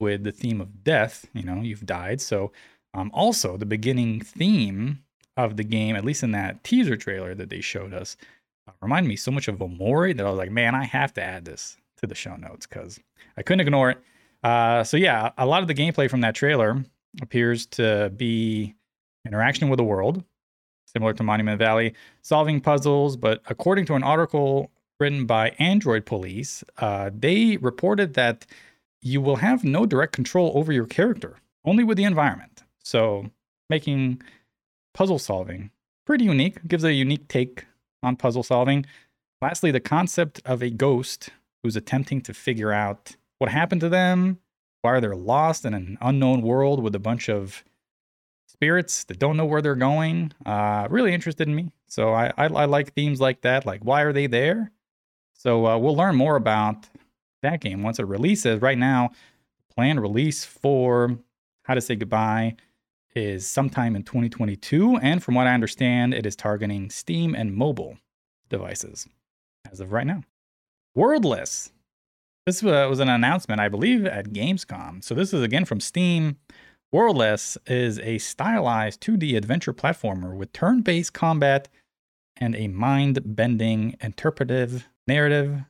[0.00, 1.26] with the theme of death.
[1.32, 2.20] You know, you've died.
[2.20, 2.52] So,
[2.94, 5.02] um, also, the beginning theme
[5.36, 8.16] of the game, at least in that teaser trailer that they showed us,
[8.68, 11.22] uh, reminded me so much of Omori that I was like, man, I have to
[11.22, 13.00] add this to the show notes because
[13.36, 13.98] I couldn't ignore it.
[14.42, 16.84] Uh, so, yeah, a lot of the gameplay from that trailer
[17.20, 18.74] appears to be
[19.26, 20.24] interaction with the world,
[20.86, 23.16] similar to Monument Valley, solving puzzles.
[23.16, 28.46] But according to an article written by Android Police, uh, they reported that
[29.00, 32.62] you will have no direct control over your character, only with the environment.
[32.78, 33.30] So
[33.68, 34.22] making
[34.94, 35.70] puzzle solving
[36.06, 37.66] pretty unique, gives a unique take
[38.02, 38.84] on puzzle solving.
[39.40, 41.30] Lastly, the concept of a ghost
[41.62, 44.38] who's attempting to figure out what happened to them,
[44.82, 47.64] why are they're lost in an unknown world with a bunch of
[48.48, 50.32] spirits that don't know where they're going.
[50.44, 51.70] Uh, really interested in me.
[51.88, 53.64] So I, I, I like themes like that.
[53.66, 54.70] Like, why are they there?
[55.34, 56.88] So uh, we'll learn more about
[57.42, 58.60] that game once it releases.
[58.60, 59.10] Right now,
[59.74, 61.18] planned release for
[61.64, 62.56] How to Say Goodbye
[63.14, 64.98] is sometime in 2022.
[64.98, 67.98] And from what I understand, it is targeting Steam and mobile
[68.48, 69.08] devices
[69.70, 70.22] as of right now.
[70.94, 71.72] Worldless.
[72.46, 75.04] This was an announcement, I believe, at Gamescom.
[75.04, 76.38] So this is again from Steam.
[76.90, 81.68] Worldless is a stylized 2D adventure platformer with turn based combat
[82.36, 85.62] and a mind bending interpretive narrative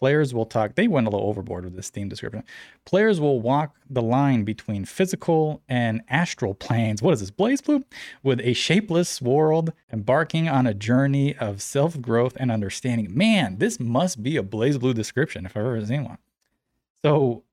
[0.00, 2.42] Players will talk, they went a little overboard with this theme description.
[2.86, 7.02] Players will walk the line between physical and astral planes.
[7.02, 7.84] What is this, BlazBlue?
[8.22, 13.14] With a shapeless world, embarking on a journey of self growth and understanding.
[13.14, 16.18] Man, this must be a BlazBlue description if I've ever seen one.
[17.02, 17.44] So,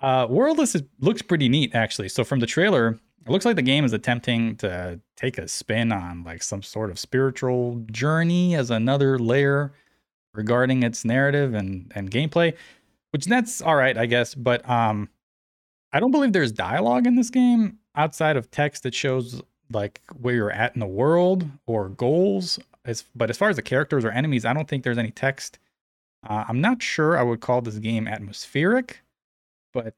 [0.00, 2.10] uh, Worldless is, looks pretty neat, actually.
[2.10, 5.90] So, from the trailer, it looks like the game is attempting to take a spin
[5.90, 9.72] on like some sort of spiritual journey as another layer
[10.34, 12.54] regarding its narrative and and gameplay,
[13.10, 14.34] which that's all right, I guess.
[14.34, 15.08] But um,
[15.92, 20.34] I don't believe there's dialogue in this game outside of text that shows like where
[20.34, 22.58] you're at in the world or goals.
[22.84, 25.58] As but as far as the characters or enemies, I don't think there's any text.
[26.26, 29.00] Uh, I'm not sure I would call this game atmospheric,
[29.72, 29.94] but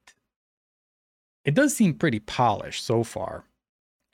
[1.43, 3.45] it does seem pretty polished so far.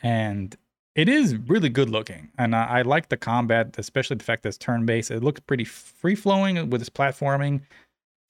[0.02, 0.56] And
[0.98, 4.50] it is really good looking, and I, I like the combat, especially the fact that
[4.50, 5.12] it's turn based.
[5.12, 7.62] It looks pretty free flowing with its platforming.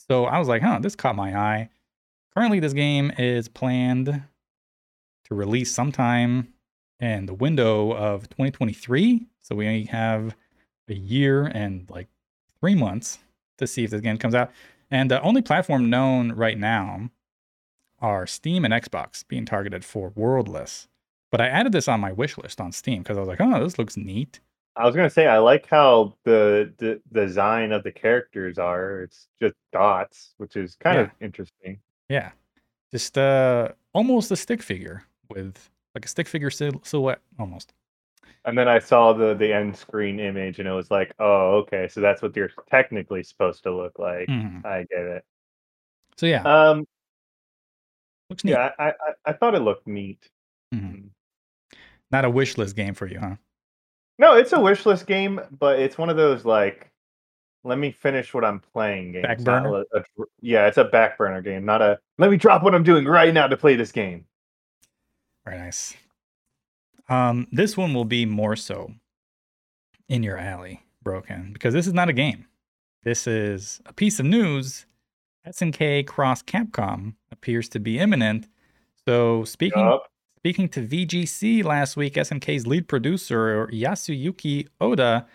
[0.10, 1.69] So I was like, huh, this caught my eye.
[2.36, 6.53] Currently, this game is planned to release sometime
[6.99, 9.25] in the window of 2023.
[9.41, 10.36] So we only have
[10.89, 12.08] a year and like
[12.60, 13.19] three months
[13.60, 14.51] to see if this game comes out.
[14.91, 17.12] And the only platform known right now
[17.99, 20.89] are Steam and Xbox being targeted for Worldless.
[21.32, 23.63] But I added this on my wish list on Steam because I was like, oh,
[23.63, 24.40] this looks neat.
[24.76, 29.02] I was gonna say I like how the, the design of the characters are.
[29.02, 31.80] It's just dots, which is kind of interesting.
[32.10, 32.32] Yeah,
[32.92, 37.74] just uh, almost a stick figure with like a stick figure sil- silhouette almost.
[38.46, 41.88] And then I saw the the end screen image, and it was like, oh, okay,
[41.88, 44.28] so that's what you're technically supposed to look like.
[44.30, 44.63] Mhm.
[44.63, 45.26] I get it.
[46.18, 46.86] So yeah, Um,
[48.30, 48.52] looks neat.
[48.52, 48.94] yeah, I, I
[49.26, 50.30] I thought it looked neat.
[50.74, 51.10] Mhm.
[52.12, 53.36] Not a wish list game for you, huh?
[54.20, 56.91] No, it's a wish list game, but it's one of those like,
[57.63, 59.28] let me finish what I'm playing games.
[59.28, 59.84] Back burner?
[59.93, 60.04] a- a
[60.41, 63.34] yeah, it's a back burner game, not a let me drop what I'm doing right
[63.34, 64.26] now to play this game.
[65.46, 65.96] Very nice.
[67.10, 68.91] Um, this one will be more so
[70.10, 72.46] in your alley, Broken, because this is not a game.
[73.04, 74.86] This is a piece of news.
[75.48, 78.48] SNK cross Capcom appears to be imminent.
[79.06, 80.04] So speaking Yup.
[80.48, 85.28] Speaking to VGC last week, SNK's lead producer Yasuyuki Oda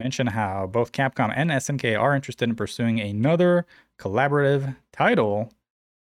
[0.00, 3.64] mentioned how both Capcom and SNK are interested in pursuing another
[3.96, 5.52] collaborative title.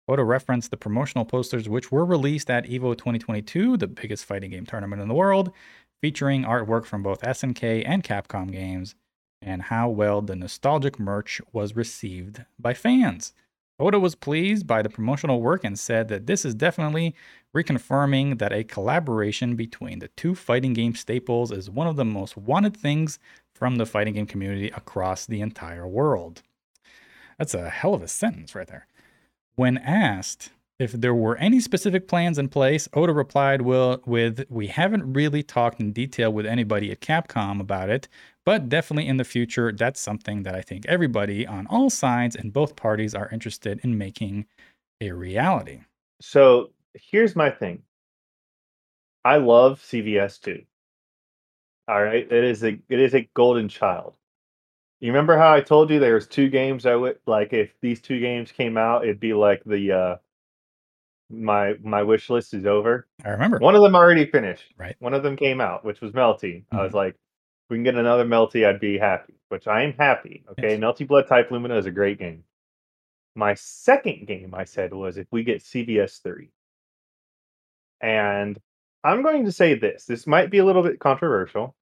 [0.08, 4.64] Oda referenced the promotional posters which were released at EVO 2022, the biggest fighting game
[4.64, 5.52] tournament in the world,
[6.00, 8.94] featuring artwork from both SNK and Capcom games,
[9.42, 13.34] and how well the nostalgic merch was received by fans.
[13.78, 17.14] Oda was pleased by the promotional work and said that this is definitely
[17.54, 22.36] reconfirming that a collaboration between the two fighting game staples is one of the most
[22.36, 23.18] wanted things
[23.54, 26.42] from the fighting game community across the entire world.
[27.38, 28.86] That's a hell of a sentence right there.
[29.56, 34.66] When asked if there were any specific plans in place, Oda replied well, with, We
[34.66, 38.08] haven't really talked in detail with anybody at Capcom about it,
[38.46, 42.52] but definitely in the future, that's something that I think everybody on all sides and
[42.52, 44.46] both parties are interested in making
[45.00, 45.80] a reality.
[46.22, 47.82] So here's my thing.
[49.24, 50.62] I love CVS too.
[51.88, 54.16] All right, it is a it is a golden child.
[55.00, 58.00] You remember how I told you there was two games I would like if these
[58.00, 60.16] two games came out, it'd be like the uh
[61.28, 63.08] my my wish list is over.
[63.24, 63.58] I remember.
[63.58, 64.72] One of them already finished.
[64.78, 64.96] Right.
[65.00, 66.64] One of them came out, which was Melty.
[66.70, 66.96] I was Mhm.
[66.96, 67.16] like,
[67.68, 69.34] we can get another Melty, I'd be happy.
[69.48, 70.44] Which I am happy.
[70.50, 70.80] Okay, Yes.
[70.80, 72.42] Melty Blood Type Lumina is a great game.
[73.36, 76.50] My second game I said was if we get CVS three.
[78.00, 78.58] And
[79.04, 80.04] I'm going to say this.
[80.04, 81.76] This might be a little bit controversial.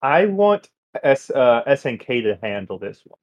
[0.00, 0.70] I want
[1.02, 3.18] S uh, SNK to handle this one.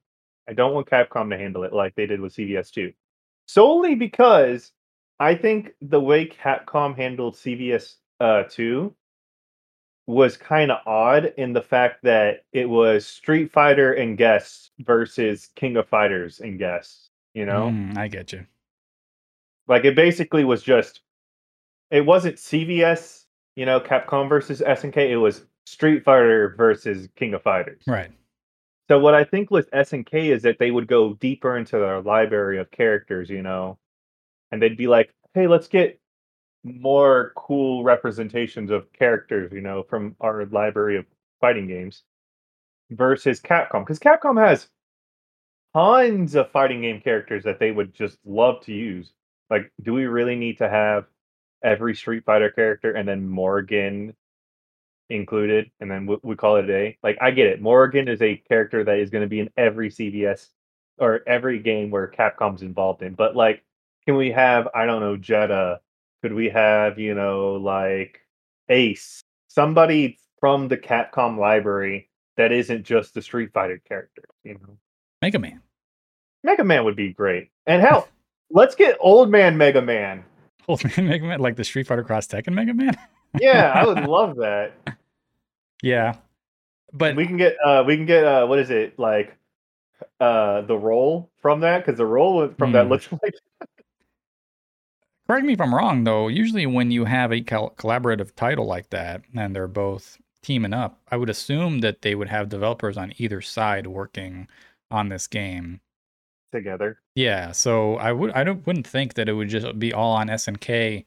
[0.48, 2.92] I don't want Capcom to handle it like they did with CVS 2.
[3.46, 4.72] Solely because
[5.18, 8.94] I think the way Capcom handled CVS uh, 2
[10.06, 15.48] was kind of odd in the fact that it was Street Fighter and guests versus
[15.54, 17.70] King of Fighters and guests, you know?
[17.70, 18.46] Mm, I get you.
[19.66, 21.00] Like it basically was just
[21.90, 23.24] it wasn't CVS,
[23.56, 27.82] you know, Capcom versus SNK, it was Street Fighter versus King of Fighters.
[27.86, 28.10] Right.
[28.88, 32.58] So what I think with SNK is that they would go deeper into their library
[32.58, 33.78] of characters, you know,
[34.50, 35.98] and they'd be like, "Hey, let's get
[36.64, 41.06] more cool representations of characters, you know, from our library of
[41.40, 42.04] fighting games."
[42.90, 44.68] Versus Capcom, because Capcom has
[45.74, 49.12] tons of fighting game characters that they would just love to use.
[49.50, 51.06] Like, do we really need to have
[51.64, 54.14] every Street Fighter character and then Morrigan
[55.10, 56.98] included, and then we, we call it a day.
[57.02, 57.60] Like I get it.
[57.60, 60.48] Morrigan is a character that is going to be in every CVS
[60.98, 63.64] or every game where Capcom's involved in, but like,
[64.06, 65.80] can we have I don't know Jedah?
[66.24, 68.18] Could we have you know like
[68.70, 69.20] Ace?
[69.48, 72.08] Somebody from the Capcom library
[72.38, 74.22] that isn't just the Street Fighter character.
[74.42, 74.78] You know,
[75.20, 75.60] Mega Man.
[76.42, 78.08] Mega Man would be great, and hell,
[78.48, 80.24] let's get Old Man Mega Man.
[80.66, 82.96] Old Man Mega Man, like the Street Fighter Cross Tekken Mega Man.
[83.38, 84.72] Yeah, I would love that.
[85.82, 86.16] yeah,
[86.94, 89.36] but we can get uh we can get uh what is it like
[90.20, 92.92] uh the role from that because the role from that Hmm.
[92.92, 93.34] looks like
[95.26, 96.28] correct me if I'm wrong though.
[96.28, 101.00] Usually, when you have a col- collaborative title like that, and they're both teaming up,
[101.10, 104.48] I would assume that they would have developers on either side working
[104.90, 105.80] on this game.
[106.52, 106.98] together.
[107.14, 110.28] Yeah, so I would I don't wouldn't think that it would just be all on
[110.28, 111.04] SNK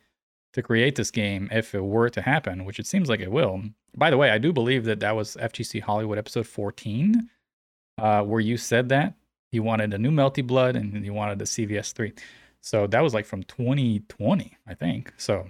[0.54, 3.62] to create this game if it were to happen, which it seems like it will.
[3.96, 7.30] By the way, I do believe that that was FGC Hollywood episode 14,
[8.00, 9.14] uh, where you said that
[9.52, 12.14] you wanted a new Melty Blood and you wanted the CVS 3.
[12.62, 15.14] So that was like from 2020, I think.
[15.18, 15.48] So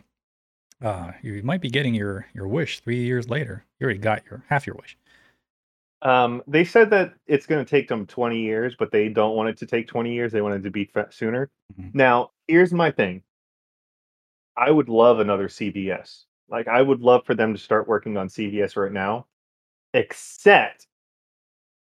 [0.81, 3.65] uh, you might be getting your your wish three years later.
[3.79, 4.97] You already got your half your wish.
[6.03, 9.49] Um, they said that it's going to take them 20 years, but they don't want
[9.49, 10.31] it to take 20 years.
[10.31, 11.49] They want it to be sooner.
[11.79, 11.95] Mhm.
[11.95, 13.23] Now, here's my thing.
[14.55, 16.25] I would love another CVS.
[16.49, 19.27] Like, I would love for them to start working on CVS right now.
[19.93, 20.87] Except,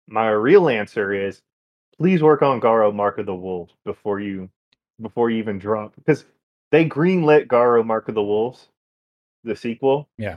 [0.09, 1.41] my real answer is,
[1.97, 4.51] please work on Garou Mark of the Wolves before you,
[5.01, 6.25] before you even drop, because
[6.71, 8.69] they greenlit Garou Mark of the Wolves,
[9.45, 10.09] the sequel.
[10.19, 10.37] Yeah.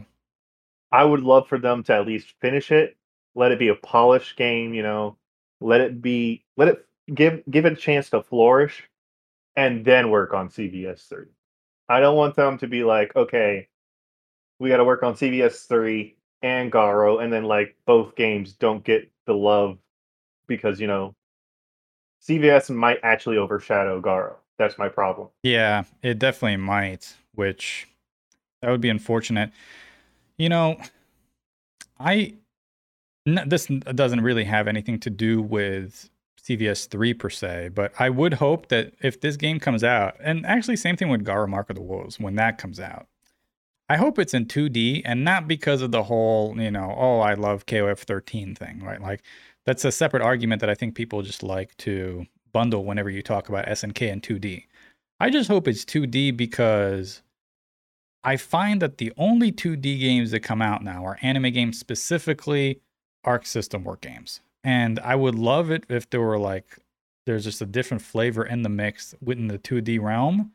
[0.92, 2.98] I would love for them to at least finish it,
[3.36, 5.18] let it be a polished game, you know,
[5.60, 8.84] let it be, let it give give it a chance to flourish,
[9.56, 11.28] and then work on CVS three.
[11.90, 13.68] I don't want them to be like, okay,
[14.60, 18.84] we got to work on CVS three and Garou, and then like both games don't
[18.84, 19.78] get the love
[20.48, 21.16] because you know
[22.22, 24.36] CVS might actually overshadow Garou.
[24.64, 25.28] That's my problem.
[25.44, 27.86] Yeah, it definitely might, which
[28.62, 29.52] that would be unfortunate.
[30.38, 30.78] You know,
[32.00, 32.36] I
[33.28, 36.10] n- this doesn't really have anything to do with
[36.42, 40.46] CVS 3 per se, but I would hope that if this game comes out, and
[40.46, 43.08] actually same thing with Garou Mark of the Wolves when that comes out.
[43.90, 47.34] I hope it's in 2D and not because of the whole, you know, oh, I
[47.34, 49.02] love KOF 13 thing, right?
[49.02, 49.24] Like
[49.66, 53.50] that's a separate argument that I think people just like to bundle whenever you talk
[53.50, 54.66] about SNK and 2D.
[55.20, 57.22] I just hope it's 2D because
[58.24, 62.82] I find that the only 2D games that come out now are anime games, specifically
[63.24, 64.42] Arc System Work games.
[64.64, 66.80] And I would love it if there were like,
[67.26, 70.52] there's just a different flavor in the mix within the 2D realm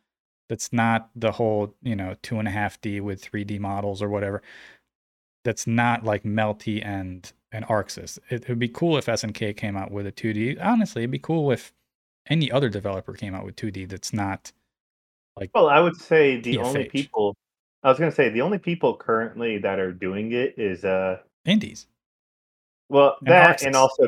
[0.49, 4.09] that's not the whole, you know, two and a half D with 3D models or
[4.09, 4.43] whatever.
[5.45, 8.19] That's not like Melty and and Arcsys.
[8.29, 10.63] It would be cool if SNK came out with a 2D.
[10.63, 11.73] Honestly, it'd be cool if
[12.29, 14.53] any other developer came out with 2D that's not
[15.37, 17.37] like Well, I would say the only people
[17.83, 21.87] I was gonna say the only people currently that are doing it is uh indies.
[22.89, 24.07] well And that and also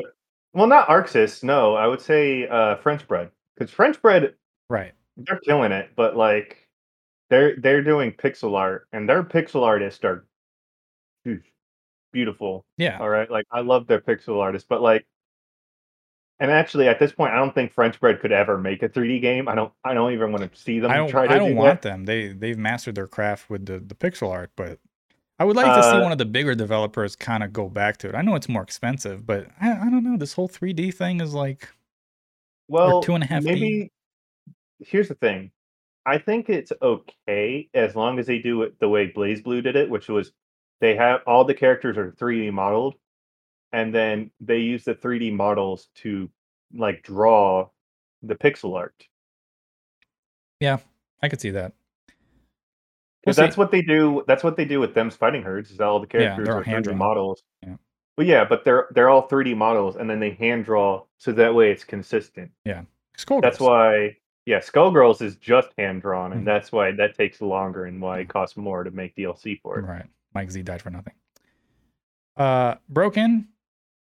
[0.53, 3.31] well not Arcsys, no, I would say uh French bread.
[3.55, 4.35] Because French bread
[4.69, 4.93] Right.
[5.17, 6.67] they're killing it, but like
[7.29, 10.25] they're they're doing pixel art and their pixel artists are
[12.11, 12.65] beautiful.
[12.77, 12.97] Yeah.
[12.99, 13.29] All right.
[13.31, 15.05] Like I love their pixel artists, but like
[16.41, 19.21] and actually at this point I don't think French bread could ever make a 3D
[19.21, 19.47] game.
[19.49, 21.55] I don't I don't even want to see them I don't try to I don't
[21.55, 21.81] do want that.
[21.81, 22.05] them.
[22.05, 24.79] They they've mastered their craft with the, the pixel art, but
[25.39, 27.97] I would like to see Uh, one of the bigger developers kind of go back
[27.99, 28.15] to it.
[28.15, 30.17] I know it's more expensive, but I, I don't know.
[30.17, 31.69] This whole 3D thing is like
[32.67, 33.51] Well, two and a half D.
[33.51, 33.91] maybe
[34.79, 35.51] here's the thing.
[36.05, 39.89] I think it's okay as long as they do it the way BlazBlue did it,
[39.89, 40.31] which was
[40.81, 42.95] they have all the characters are 3D modeled,
[43.73, 46.29] and then they use the 3D models to
[46.73, 47.69] like draw
[48.23, 48.95] the pixel art.
[50.59, 50.77] Yeah,
[51.21, 51.73] I could see that.
[52.07, 52.15] We'll
[53.23, 53.41] Because see.
[53.43, 54.23] that's what they do.
[54.27, 55.71] That's what they do with Them's Fightin' Herds.
[55.71, 56.97] Is all the characters they're are 3D hand-drawn.
[56.97, 57.43] models.
[57.63, 57.75] Yeah.
[58.17, 61.53] But yeah, but they're they're all 3D models, and then they hand draw so that
[61.55, 62.51] way it's consistent.
[62.65, 62.83] Yeah,
[63.17, 63.41] Skullgirls.
[63.41, 66.45] That's why, yeah, Skullgirls is just hand drawn, and Mhm.
[66.45, 69.83] that's why that takes longer and why it costs more to make DLC for it.
[69.83, 70.05] Right.
[70.33, 71.13] Mike Z died for nothing.
[72.37, 73.47] Uh Broken.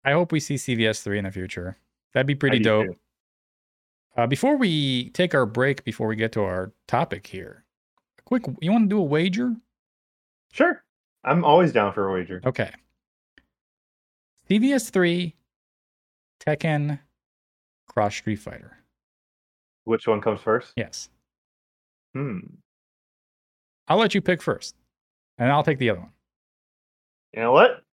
[0.03, 1.77] I hope we see CVS 3 in the future.
[2.13, 2.85] That'd be pretty do dope.
[2.87, 2.95] too.
[4.15, 7.65] Uh, before we take our break, before we get to our topic here,
[8.17, 9.55] a quick, you want to do a wager?
[10.51, 10.83] Sure,
[11.23, 12.41] I'm always down for a wager.
[12.45, 12.71] Okay.
[14.49, 15.35] CVS 3,
[16.39, 16.99] Tekken,
[17.87, 18.77] Cross Street Fighter.
[19.83, 20.73] Which one comes first?
[20.75, 21.09] Yes.
[22.15, 22.39] Hmm.
[23.87, 24.75] I'll let you pick first,
[25.37, 26.11] and I'll take the other one.
[27.33, 27.83] You know what?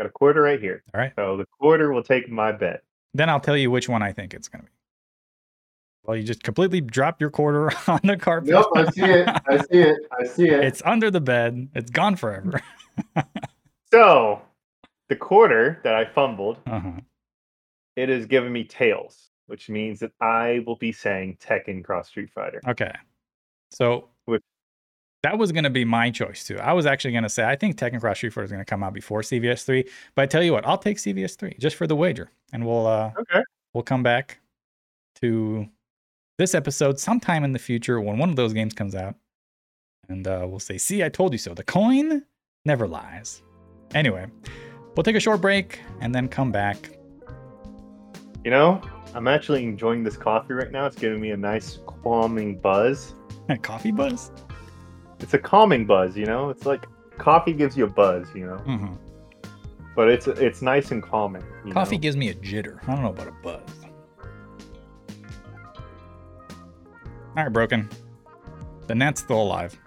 [0.00, 0.82] Got a quarter right here.
[0.94, 1.12] All right.
[1.14, 2.84] So the quarter will take my bet.
[3.12, 4.72] then I'll tell you which one I think it's going to be.
[6.04, 8.48] Well, you just completely dropped your quarter on the carpet.
[8.48, 9.28] Nope, I see it.
[9.46, 9.96] I see it.
[10.18, 10.64] I see it.
[10.64, 11.68] it's under the bed.
[11.74, 12.62] It's gone forever.
[13.92, 14.40] so
[15.10, 16.92] the quarter that I fumbled, uh-huh.
[17.96, 22.30] it is giving me tails, which means that I will be saying Tekken Cross Street
[22.30, 22.62] Fighter.
[22.66, 22.92] Okay.
[23.70, 24.04] So With-
[25.22, 26.58] that was going to be my choice too.
[26.58, 28.68] I was actually going to say I think Tekken Cross Street Fighter is going to
[28.68, 31.76] come out before CVS three, but I tell you what, I'll take CVS three just
[31.76, 33.42] for the wager, and we'll uh, Okay.
[33.74, 34.40] we'll come back
[35.20, 35.66] to
[36.38, 39.14] this episode sometime in the future when one of those games comes out,
[40.08, 42.24] and uh, we'll say, "See, I told you so." The coin
[42.64, 43.42] never lies.
[43.94, 44.26] Anyway,
[44.96, 46.76] we'll take a short break and then come back.
[48.44, 48.80] You know,
[49.14, 50.86] I'm actually enjoying this coffee right now.
[50.86, 53.14] It's giving me a nice calming buzz.
[53.50, 54.30] A coffee buzz.
[55.20, 56.50] It's a calming buzz, you know?
[56.50, 56.86] It's like
[57.18, 58.56] coffee gives you a buzz, you know?
[58.58, 58.94] hmm
[59.94, 61.44] But it's it's nice and calming.
[61.64, 62.00] you Coffee know?
[62.00, 62.82] gives me a jitter.
[62.88, 63.62] I don't know about a buzz.
[67.36, 67.88] All right, broken.
[68.86, 69.78] The net's still alive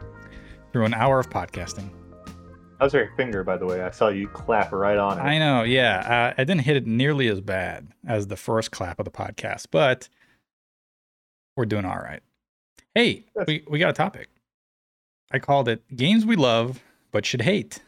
[0.72, 1.90] through an hour of podcasting.
[2.80, 3.82] How's your finger, by the way?
[3.82, 5.22] I saw you clap right on it.
[5.22, 6.32] I know, yeah.
[6.36, 9.68] Uh, I didn't hit it nearly as bad as the first clap of the podcast,
[9.72, 10.10] but
[11.56, 12.22] we're doing all right.
[12.96, 14.30] Hey, we, we got a topic.
[15.34, 17.82] I called it Games We Love But Should Hate.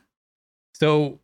[0.73, 1.19] So,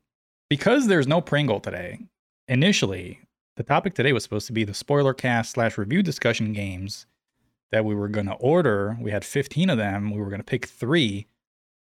[0.51, 1.99] because there's no Pringle today,
[2.47, 3.21] initially,
[3.57, 7.07] the topic today was supposed to be the spoiler cast slash review discussion games
[7.71, 8.95] that we were going to order.
[9.01, 10.11] We had 15 of them.
[10.11, 11.25] We were going to pick three.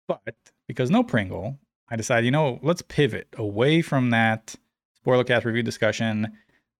[0.06, 0.36] But
[0.68, 1.58] because no Pringle,
[1.88, 4.54] I decided, you know, let's pivot away from that
[4.94, 6.32] spoiler cast review discussion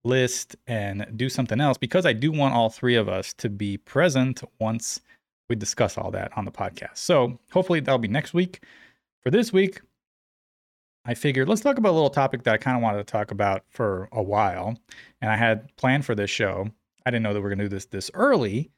[0.05, 3.77] list and do something else because I do want all three of us to be
[3.79, 5.01] present once
[5.49, 6.97] we discuss all that on the podcast.
[6.99, 8.63] So hopefully that'll be next week.
[9.23, 9.81] For this week,
[11.05, 13.31] I figured let's talk about a little topic that I kind of wanted to talk
[13.31, 14.79] about for a while.
[15.21, 16.69] And I had planned for this show.
[17.07, 18.71] I didn't know that we are going to do this this early,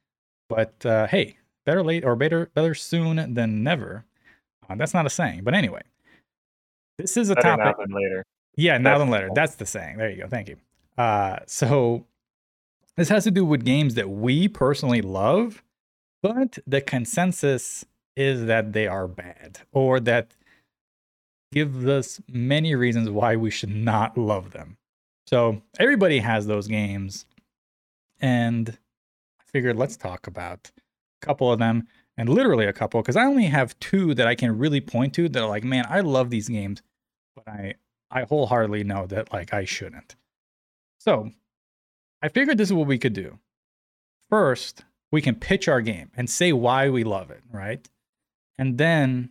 [0.48, 4.04] but uh, hey, better late or better better soon than never.
[4.68, 5.82] Uh, that's not a saying, but anyway,
[6.98, 7.64] this is a Better topic.
[7.64, 8.24] now than later.
[8.56, 9.30] Yeah, now That's than later.
[9.34, 9.96] That's the saying.
[9.96, 10.28] There you go.
[10.28, 10.56] Thank you.
[10.96, 12.06] Uh, so
[12.96, 15.62] this has to do with games that we personally love,
[16.22, 17.84] but the consensus
[18.16, 20.34] is that they are bad or that
[21.52, 24.76] gives us many reasons why we should not love them.
[25.26, 27.24] So everybody has those games,
[28.20, 28.78] and
[29.40, 30.70] I figured let's talk about
[31.22, 34.34] a couple of them, and literally a couple, because I only have two that I
[34.34, 36.82] can really point to that are like, man, I love these games,
[37.34, 37.74] but I
[38.10, 40.16] I wholeheartedly know that like I shouldn't.
[40.98, 41.30] So
[42.22, 43.38] I figured this is what we could do.
[44.28, 47.86] First, we can pitch our game and say why we love it, right?
[48.58, 49.30] And then,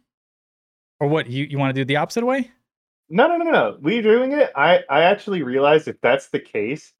[0.99, 2.51] or what you you want to do the opposite way?
[3.09, 3.77] No, no, no, no.
[3.81, 4.51] We doing it.
[4.55, 6.93] I I actually realized if that's the case,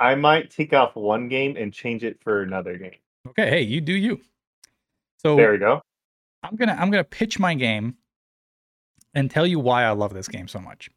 [0.00, 2.98] I might take off one game and change it for another game.
[3.28, 4.20] Okay, hey, you do you.
[5.18, 5.80] So There we go.
[6.42, 7.96] I'm gonna I'm gonna pitch my game
[9.14, 10.90] and tell you why I love this game so much,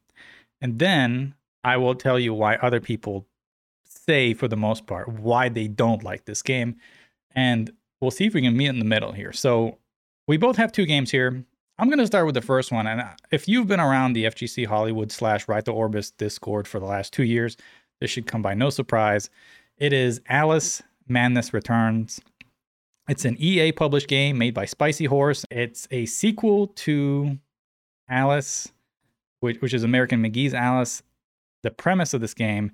[0.60, 1.34] and then
[1.64, 3.26] I will tell you why other people
[3.84, 6.76] say, for the most part, why they don't like this game,
[7.34, 7.70] and
[8.00, 9.32] we'll see if we can meet in the middle here.
[9.32, 9.78] So
[10.26, 11.44] we both have two games here.
[11.78, 14.66] I'm gonna start with the first one, and uh, if you've been around the FGC
[14.66, 17.56] Hollywood slash Right to Orbis Discord for the last two years,
[18.00, 19.30] this should come by no surprise.
[19.76, 22.20] It is Alice Madness Returns.
[23.08, 25.44] It's an EA published game made by Spicy Horse.
[25.50, 27.38] It's a sequel to
[28.08, 28.72] Alice,
[29.40, 31.02] which, which is American McGee's Alice.
[31.62, 32.72] The premise of this game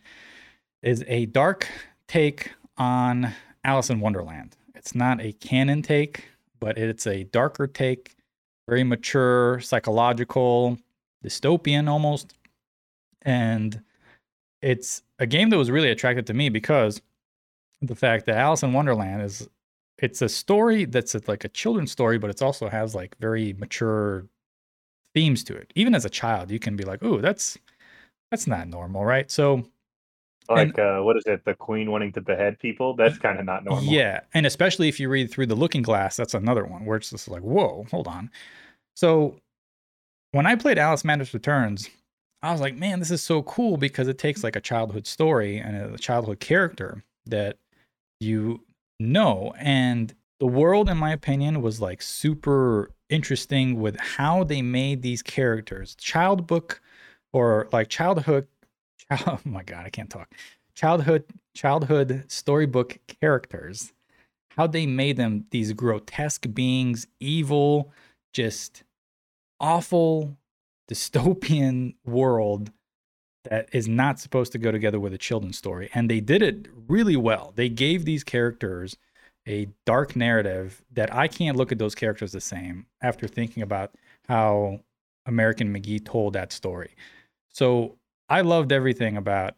[0.82, 1.68] is a dark
[2.08, 3.32] take on
[3.64, 4.56] Alice in Wonderland.
[4.74, 6.28] It's not a canon take,
[6.60, 8.14] but it's a darker take,
[8.68, 10.78] very mature, psychological,
[11.24, 12.34] dystopian almost.
[13.22, 13.82] And
[14.62, 17.00] it's a game that was really attractive to me because
[17.80, 19.48] the fact that Alice in Wonderland is
[19.98, 24.26] it's a story that's like a children's story, but it also has like very mature
[25.14, 25.72] themes to it.
[25.76, 27.56] Even as a child, you can be like, "Ooh, that's
[28.30, 29.64] that's not normal, right?" So
[30.48, 31.44] Like uh, what is it?
[31.44, 32.94] The queen wanting to behead people?
[32.94, 33.84] That's kind of not normal.
[33.84, 37.10] yeah, and especially if you read through the Looking Glass, that's another one where it's
[37.10, 38.30] just like, "Whoa, hold on."
[38.94, 39.36] So
[40.32, 41.88] when I played Alice Madness Returns,
[42.42, 45.58] I was like, "Man, this is so cool because it takes like a childhood story
[45.58, 47.56] and a childhood character that
[48.20, 48.60] you
[49.00, 55.02] know and the world in my opinion was like super interesting with how they made
[55.02, 56.80] these characters child book
[57.32, 58.46] or like childhood child,
[59.26, 60.32] oh my god i can't talk
[60.74, 63.92] childhood childhood storybook characters
[64.56, 67.92] how they made them these grotesque beings evil
[68.32, 68.84] just
[69.60, 70.36] awful
[70.90, 72.70] dystopian world
[73.44, 75.90] that is not supposed to go together with a children's story.
[75.94, 77.52] And they did it really well.
[77.54, 78.96] They gave these characters
[79.46, 83.94] a dark narrative that I can't look at those characters the same after thinking about
[84.26, 84.80] how
[85.26, 86.94] American McGee told that story.
[87.50, 87.96] So
[88.28, 89.54] I loved everything about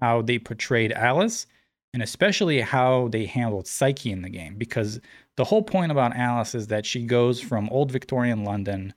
[0.00, 1.46] how they portrayed Alice
[1.94, 5.00] and especially how they handled Psyche in the game because
[5.36, 8.94] the whole point about Alice is that she goes from old Victorian London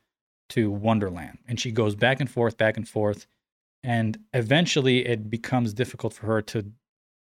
[0.49, 3.27] to Wonderland and she goes back and forth, back and forth.
[3.83, 6.71] And eventually it becomes difficult for her to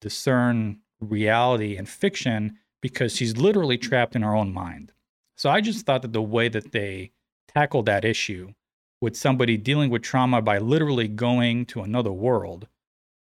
[0.01, 4.91] discern reality and fiction because she's literally trapped in her own mind.
[5.37, 7.11] So I just thought that the way that they
[7.47, 8.53] tackled that issue
[9.03, 12.69] with somebody dealing with trauma by literally going to another world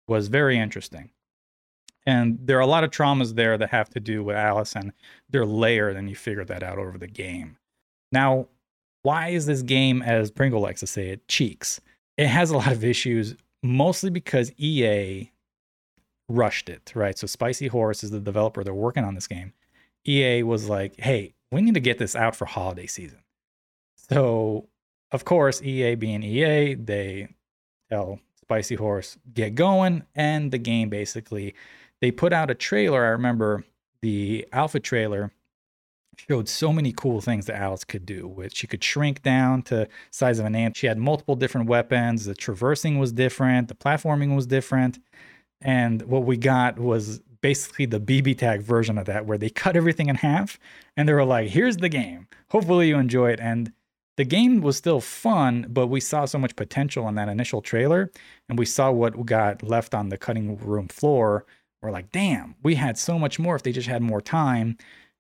[0.08, 1.10] was very interesting.
[2.06, 4.94] And there are a lot of traumas there that have to do with Alice, and
[5.32, 7.58] they're layered, and you figure that out over the game.
[8.12, 8.48] Now,
[9.02, 11.82] why is this game, as Pringle likes to say it, cheeks?
[12.16, 15.32] It has a lot of issues, mostly because EA
[16.30, 17.18] rushed it, right?
[17.18, 18.64] So Spicy Horse is the developer.
[18.64, 19.54] They're working on this game.
[20.08, 23.24] EA was like, hey, we need to get this out for holiday season.
[23.96, 24.68] So,
[25.12, 27.30] of course, EA being EA, they
[27.90, 30.04] tell Spicy Horse, get going.
[30.16, 31.54] And the game basically,
[32.00, 33.06] they put out a trailer.
[33.06, 33.64] I remember
[34.02, 35.32] the alpha trailer
[36.30, 38.28] showed so many cool things that Alice could do.
[38.28, 40.78] With she could shrink down to size of an ant.
[40.78, 42.26] She had multiple different weapons.
[42.26, 43.68] The traversing was different.
[43.68, 45.00] The platforming was different.
[45.62, 49.76] And what we got was basically the BB tag version of that, where they cut
[49.76, 50.60] everything in half
[50.96, 52.28] and they were like, here's the game.
[52.50, 53.40] Hopefully you enjoy it.
[53.40, 53.74] And
[54.18, 58.12] the game was still fun, but we saw so much potential in that initial trailer
[58.50, 61.46] and we saw what got left on the cutting room floor.
[61.82, 64.78] We're like, damn, we had so much more if they just had more time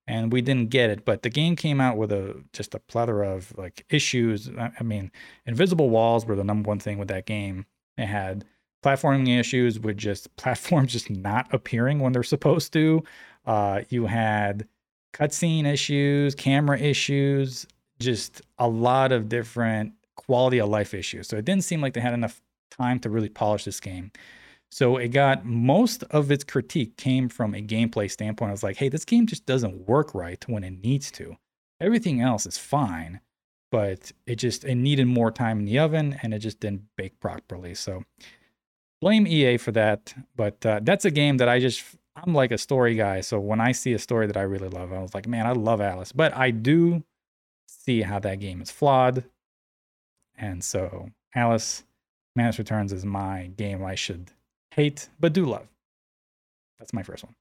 [0.07, 1.05] and we didn't get it.
[1.05, 4.49] But the game came out with a just a plethora of like issues.
[4.57, 5.11] I mean,
[5.45, 7.65] invisible walls were the number one thing with that game.
[7.97, 8.45] It had
[8.83, 13.03] platforming issues with just platforms just not appearing when they're supposed to.
[13.45, 14.67] Uh, you had
[15.13, 17.65] cutscene issues, camera issues,
[18.01, 21.27] just a lot of different quality of life issues.
[21.27, 24.11] So it didn't seem like they had enough time to really polish this game.
[24.71, 28.49] So it got most of its critique came from a gameplay standpoint.
[28.49, 31.35] I was like, hey, this game just doesn't work right when it needs to.
[31.81, 33.19] Everything else is fine,
[33.71, 37.19] but it just it needed more time in the oven and it just didn't bake
[37.19, 37.75] properly.
[37.75, 38.05] So
[39.01, 40.13] blame EA for that.
[40.35, 41.83] But uh, that's a game that I just
[42.15, 43.21] I'm like a story guy.
[43.21, 45.51] So when I see a story that I really love, I was like, man, I
[45.51, 46.11] love Alice.
[46.11, 47.03] But I do
[47.85, 49.23] see how that game is flawed.
[50.37, 51.83] And so Alice
[52.35, 54.31] Madness Returns is my game I should
[54.71, 55.67] hate but do love.
[56.79, 57.35] That's my first one.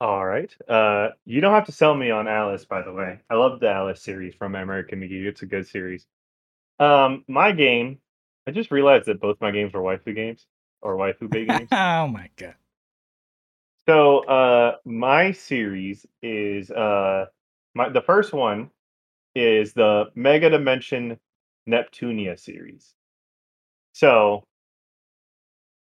[0.00, 0.54] All right.
[0.68, 3.20] Uh, you don't have to sell me on Alice, by the way.
[3.30, 5.24] I love the Alice series from American McGee.
[5.24, 6.06] It's a good series.
[6.80, 8.00] Um, my game
[8.46, 10.46] I just realized that both my games were waifu games
[10.82, 11.68] or waifu bait games.
[11.72, 12.54] oh my god.
[13.88, 17.26] So uh my series is uh
[17.74, 18.70] my the first one
[19.34, 21.18] is the Mega Dimension
[21.68, 22.94] Neptunia series.
[23.92, 24.44] So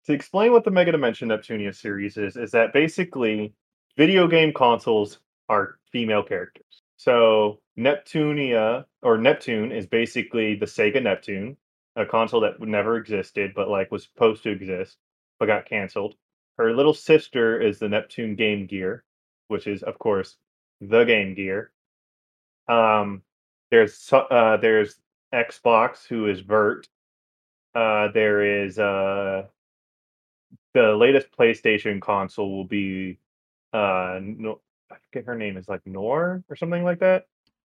[0.06, 3.54] to explain what the Mega Dimension Neptunia series is, is that basically
[3.96, 5.18] video game consoles
[5.48, 6.82] are female characters.
[6.96, 11.56] So Neptunia or Neptune is basically the Sega Neptune
[11.96, 14.96] a console that never existed, but like was supposed to exist,
[15.38, 16.14] but got canceled.
[16.58, 19.04] Her little sister is the Neptune Game Gear,
[19.48, 20.36] which is of course
[20.80, 21.72] the Game Gear.
[22.68, 23.22] Um,
[23.72, 24.96] there's uh, there's
[25.34, 26.86] Xbox, who is Vert.
[27.74, 29.46] Uh, there is uh,
[30.74, 33.18] the latest PlayStation console will be
[33.72, 34.60] uh, no,
[34.90, 37.26] I forget her name is like Nor or something like that.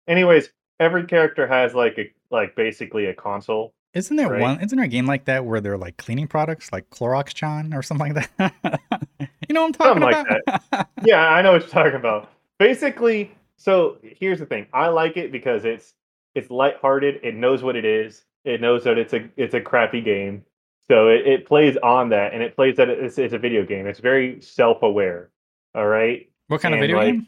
[0.07, 4.41] Anyways, every character has like a like basically a console isn't there right?
[4.41, 4.61] one?
[4.61, 7.81] Isn't there a game like that where they're like cleaning products, like Clorox John or
[7.81, 8.53] something like that?
[9.49, 10.41] you know what I'm talking something about?
[10.45, 10.89] Like that.
[11.03, 12.29] yeah, I know what you're talking about.
[12.59, 14.67] Basically, so here's the thing.
[14.73, 15.93] I like it because it's
[16.35, 17.21] it's lighthearted.
[17.23, 18.23] It knows what it is.
[18.45, 20.43] It knows that it's a it's a crappy game.
[20.87, 23.87] So it, it plays on that, and it plays that it's, it's a video game.
[23.87, 25.31] It's very self aware.
[25.75, 26.29] All right.
[26.47, 27.27] What kind and of video like, game?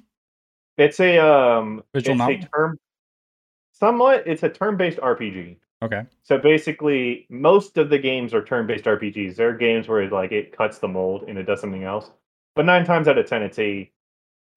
[0.78, 1.84] It's a um.
[1.94, 2.36] Visual it's novel?
[2.36, 2.80] a term.
[3.74, 5.58] Somewhat, it's a turn based RPG.
[5.82, 6.04] Okay.
[6.24, 9.36] So basically, most of the games are turn-based RPGs.
[9.36, 12.12] There are games where like it cuts the mold and it does something else,
[12.56, 13.90] but nine times out of ten, it's a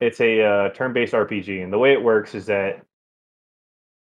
[0.03, 1.63] it's a uh, turn-based RPG.
[1.63, 2.85] And the way it works is that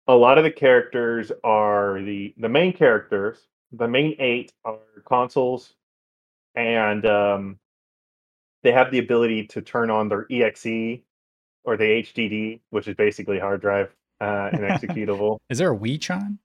[0.06, 3.38] a lot of the characters are the the main characters.
[3.72, 5.72] The main eight are consoles,
[6.54, 7.58] and um,
[8.62, 11.00] they have the ability to turn on their EXE
[11.64, 13.90] or the HDD, which is basically hard drive
[14.20, 15.38] uh, and executable.
[15.48, 16.38] is there a Wii Chan?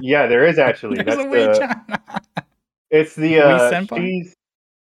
[0.00, 1.02] yeah, there is actually.
[1.02, 2.44] That's the,
[2.90, 4.36] It's the uh, she's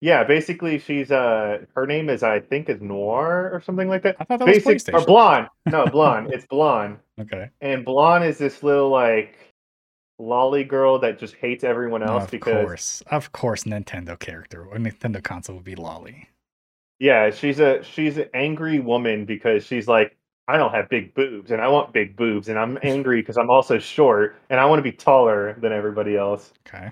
[0.02, 0.24] yeah.
[0.24, 4.16] Basically, she's uh, her name is I think is Noire or something like that.
[4.20, 5.48] I thought that was Basic or blonde?
[5.66, 6.32] No, blonde.
[6.34, 7.50] it's blonde, Okay.
[7.62, 9.38] and blonde is this little like
[10.20, 14.78] loli girl that just hates everyone else of because course, of course, Nintendo character or
[14.78, 16.26] Nintendo console would be loli.
[17.00, 20.14] yeah, she's a she's an angry woman because she's like.
[20.50, 23.50] I don't have big boobs, and I want big boobs, and I'm angry because I'm
[23.50, 26.54] also short, and I want to be taller than everybody else.
[26.66, 26.90] Okay.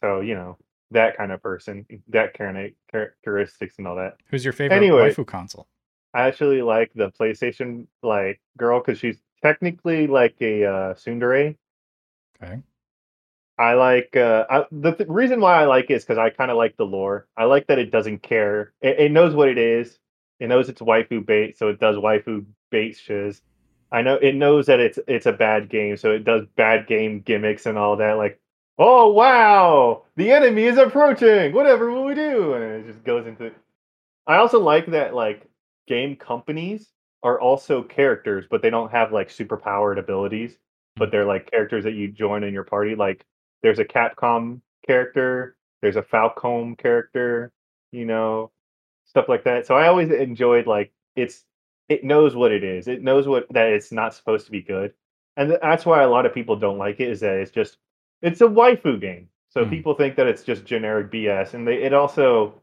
[0.00, 0.58] So you know
[0.90, 4.16] that kind of person, that kind of characteristics and all that.
[4.30, 5.10] Who's your favorite Anyway.
[5.10, 5.66] waifu console?
[6.14, 11.56] I actually like the PlayStation like girl because she's technically like a uh, tsundere.
[12.42, 12.62] Okay.
[13.58, 16.50] I like uh, I, the th- reason why I like it is because I kind
[16.50, 17.26] of like the lore.
[17.36, 18.72] I like that it doesn't care.
[18.80, 19.98] It, it knows what it is.
[20.38, 23.42] It knows it's waifu bait, so it does waifu bait shiz.
[23.90, 27.20] I know it knows that it's it's a bad game, so it does bad game
[27.20, 28.12] gimmicks and all that.
[28.16, 28.40] Like,
[28.78, 31.52] oh wow, the enemy is approaching.
[31.52, 32.54] Whatever will we do?
[32.54, 33.52] And it just goes into.
[34.26, 35.48] I also like that like
[35.86, 36.88] game companies
[37.22, 40.56] are also characters, but they don't have like super powered abilities.
[40.96, 42.94] But they're like characters that you join in your party.
[42.94, 43.24] Like
[43.62, 47.52] there's a Capcom character, there's a Falcom character,
[47.92, 48.50] you know,
[49.06, 49.66] stuff like that.
[49.66, 51.44] So I always enjoyed like it's
[51.88, 52.88] it knows what it is.
[52.88, 54.92] It knows what that it's not supposed to be good.
[55.36, 57.78] And that's why a lot of people don't like it is that it's just
[58.22, 59.28] it's a waifu game.
[59.50, 59.70] So Hmm.
[59.70, 62.62] people think that it's just generic BS and they it also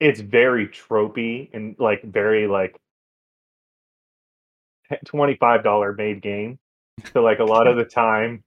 [0.00, 2.76] it's very tropey and like very like
[5.06, 6.58] $25 made game.
[7.14, 8.42] So like a lot of the time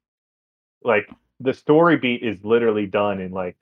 [0.84, 1.10] like
[1.40, 3.58] the story beat is literally done in like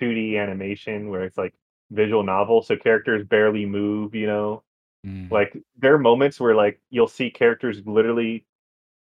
[0.00, 1.54] 2D animation where it's like
[1.90, 4.62] visual novel so characters barely move, you know.
[5.06, 5.30] Mm.
[5.30, 8.44] Like there are moments where like you'll see characters literally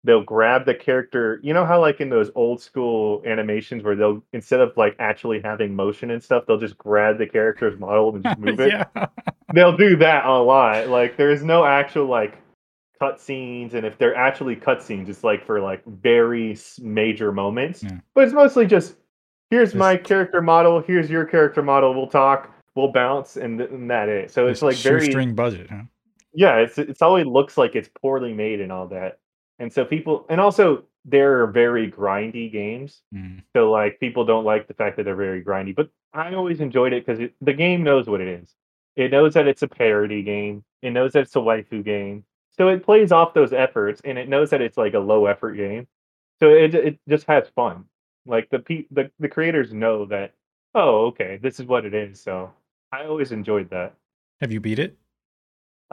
[0.04, 4.22] they'll grab the character, you know how like in those old school animations where they'll
[4.32, 8.22] instead of like actually having motion and stuff, they'll just grab the character's model and
[8.22, 8.86] just move it.
[9.54, 10.88] They'll do that a lot.
[10.88, 12.38] Like there's no actual like
[13.00, 17.82] cutscenes, and if they're actually cutscenes, it's like for like very major moments.
[17.82, 17.98] Yeah.
[18.14, 18.96] But it's mostly just
[19.50, 21.94] here's Just- my character model, here's your character model.
[21.94, 24.30] We'll talk, we'll bounce, and, th- and that it.
[24.30, 25.82] So it's Just like very string budget, huh?
[26.34, 26.56] yeah.
[26.58, 29.18] It's it's always looks like it's poorly made and all that.
[29.58, 33.02] And so people, and also they're very grindy games.
[33.14, 33.42] Mm.
[33.54, 36.92] So like people don't like the fact that they're very grindy, but I always enjoyed
[36.92, 38.54] it because the game knows what it is.
[38.96, 40.64] It knows that it's a parody game.
[40.82, 42.24] It knows that it's a waifu game.
[42.56, 45.54] So it plays off those efforts, and it knows that it's like a low effort
[45.54, 45.88] game.
[46.40, 47.84] So it it just has fun.
[48.26, 50.34] Like the pe- the the creators know that.
[50.76, 52.20] Oh, okay, this is what it is.
[52.20, 52.52] So
[52.92, 53.94] I always enjoyed that.
[54.40, 54.96] Have you beat it?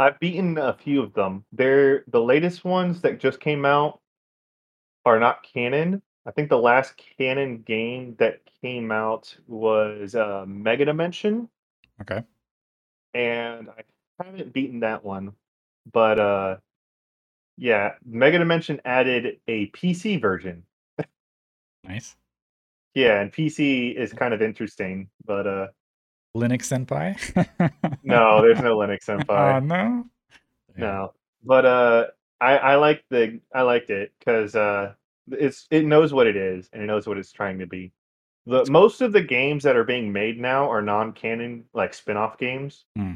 [0.02, 1.46] I've beaten a few of them.
[1.52, 4.00] They're the latest ones that just came out
[5.06, 6.02] are not canon.
[6.26, 11.50] I think the last canon game that came out was uh, Mega Dimension,
[12.02, 12.24] Okay.
[13.14, 13.84] and I
[14.24, 15.34] haven't beaten that one.
[15.92, 16.58] But uh,
[17.58, 20.64] yeah, Mega Dimension added a PC version.
[21.84, 22.16] Nice.
[22.94, 25.68] Yeah, and PC is kind of interesting, but uh,
[26.36, 27.16] Linux Senpai?
[28.04, 29.66] no, there's no Linux Oh Senpai.
[29.66, 30.06] no.
[30.78, 30.86] Yeah.
[30.86, 31.14] No,
[31.44, 32.06] but uh,
[32.40, 34.94] I I like the I liked it because uh,
[35.32, 37.92] it's it knows what it is and it knows what it's trying to be.
[38.48, 42.86] The most of the games that are being made now are non-canon, like spin-off games.
[42.98, 43.16] Hmm.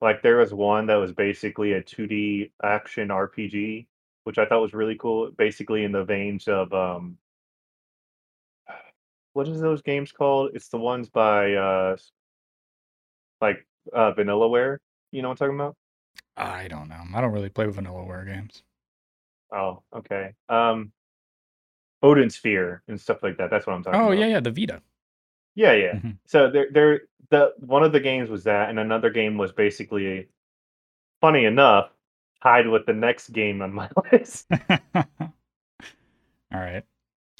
[0.00, 3.86] Like there was one that was basically a 2D action RPG,
[4.24, 5.30] which I thought was really cool.
[5.30, 7.18] Basically in the veins of um,
[9.34, 10.50] what is those games called?
[10.54, 11.96] It's the ones by uh,
[13.42, 14.78] like uh, Vanillaware.
[15.10, 15.76] You know what I'm talking about?
[16.36, 17.02] I don't know.
[17.14, 18.62] I don't really play with Vanillaware games.
[19.54, 20.32] Oh, okay.
[20.48, 20.92] Um,
[22.02, 23.50] Odin Sphere and stuff like that.
[23.50, 24.08] That's what I'm talking about.
[24.08, 24.20] Oh about.
[24.20, 24.82] yeah, yeah, the Vita.
[25.54, 25.92] yeah, yeah.
[25.96, 26.18] Mhm.
[26.26, 30.28] So there, there, the one of the games was that, and another game was basically,
[31.20, 31.90] funny enough,
[32.42, 34.46] tied with the next game on my list.
[34.94, 36.84] All right.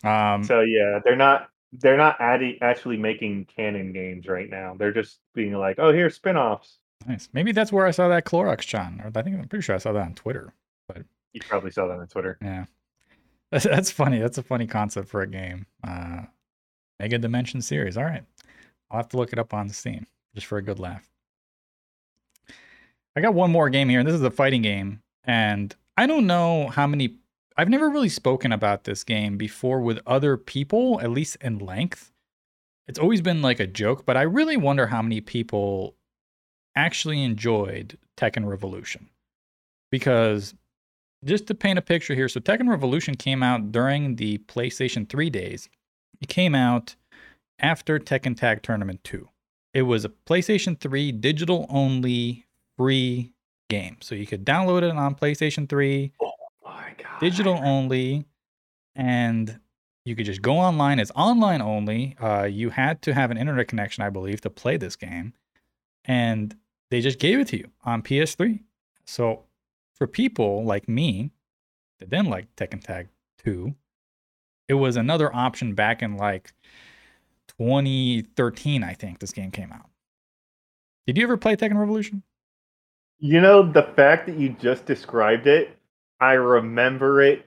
[0.05, 4.75] Um, So yeah, they're not, they're not adding, actually making canon games right now.
[4.79, 6.79] They're just being like, oh, here's spin-offs.
[7.07, 7.29] nice.
[7.33, 9.01] Maybe that's where I saw that Clorox Chan.
[9.03, 10.53] Or I think I'm pretty sure I saw that on Twitter.
[10.87, 11.03] But
[11.33, 12.39] you probably saw that on Twitter.
[12.43, 12.67] Yeah.
[13.51, 14.19] That's, that's funny.
[14.19, 15.67] That's a funny concept for a game.
[15.87, 16.23] Uh,
[16.99, 17.99] Mega Dimension series.
[17.99, 18.25] All right.
[18.91, 21.07] I'll have to look it up on Steam just for a good laugh.
[23.15, 25.03] I got one more game here, and this is a fighting game.
[25.25, 27.17] And I don't know how many.
[27.57, 32.13] I've never really spoken about this game before with other people, at least in length.
[32.89, 35.95] It's always been like a joke, but I really wonder how many people
[36.75, 39.09] actually enjoyed Tekken Revolution.
[39.91, 40.55] Because
[41.25, 45.31] just to paint a picture here, so Tekken Revolution came out during the PlayStation 3
[45.31, 45.69] days,
[46.21, 46.97] it came out
[47.59, 49.29] after Tekken Tag Tournament 2.
[49.75, 52.47] It was a PlayStation 3 digital only
[52.77, 53.33] free
[53.71, 53.99] game.
[54.01, 56.13] So you could download it on PlayStation 3.
[56.99, 57.21] My god.
[57.21, 58.27] Digital only
[58.95, 59.59] and
[60.05, 60.99] you could just go online.
[60.99, 62.17] It's online only.
[62.21, 65.33] Uh, you had to have an internet connection, I believe, to play this game.
[66.05, 66.57] And
[66.91, 68.61] they just gave it to you on PS3.
[69.05, 69.45] So
[69.95, 71.31] for people like me
[72.01, 73.09] that didn't like Tekken Tag
[73.45, 73.75] 2,
[74.69, 76.53] it was another option back in like
[77.59, 79.89] 2013, I think this game came out.
[81.07, 82.23] Did you ever play Tekken Revolution?
[83.19, 85.77] You know, the fact that you just described it,
[86.23, 87.47] I remember it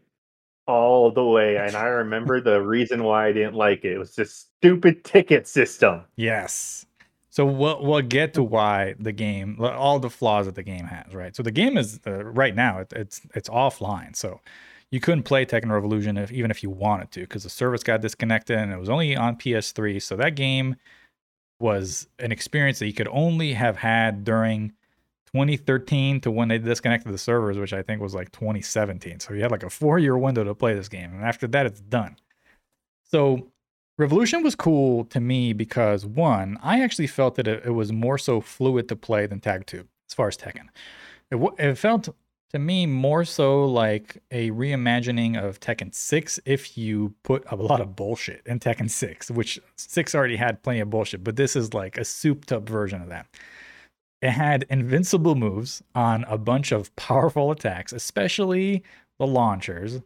[0.68, 1.56] all the way.
[1.56, 3.94] And I remember the reason why I didn't like it.
[3.94, 6.02] It was this stupid ticket system.
[6.18, 6.86] Yes.
[7.30, 11.14] So we'll we'll get to why the game, all the flaws that the game has,
[11.14, 11.36] right?
[11.36, 14.40] So the game is uh, right now it, it's it's offline, so
[14.92, 18.00] you couldn't play Tekken Revolution if, even if you wanted to because the service got
[18.00, 20.02] disconnected and it was only on PS3.
[20.02, 20.78] So that game
[21.60, 24.72] was an experience that you could only have had during
[25.36, 29.20] 2013 to when they disconnected the servers, which I think was like 2017.
[29.20, 31.66] So you had like a four year window to play this game, and after that,
[31.66, 32.16] it's done.
[33.04, 33.52] So
[33.98, 38.18] Revolution was cool to me because one, I actually felt that it, it was more
[38.18, 40.68] so fluid to play than Tag 2 as far as Tekken.
[41.30, 42.10] It, it felt
[42.52, 47.82] to me more so like a reimagining of Tekken 6 if you put a lot
[47.82, 51.74] of bullshit in Tekken 6, which 6 already had plenty of bullshit, but this is
[51.74, 53.28] like a souped up version of that.
[54.26, 58.82] It had invincible moves on a bunch of powerful attacks, especially
[59.20, 60.02] the launchers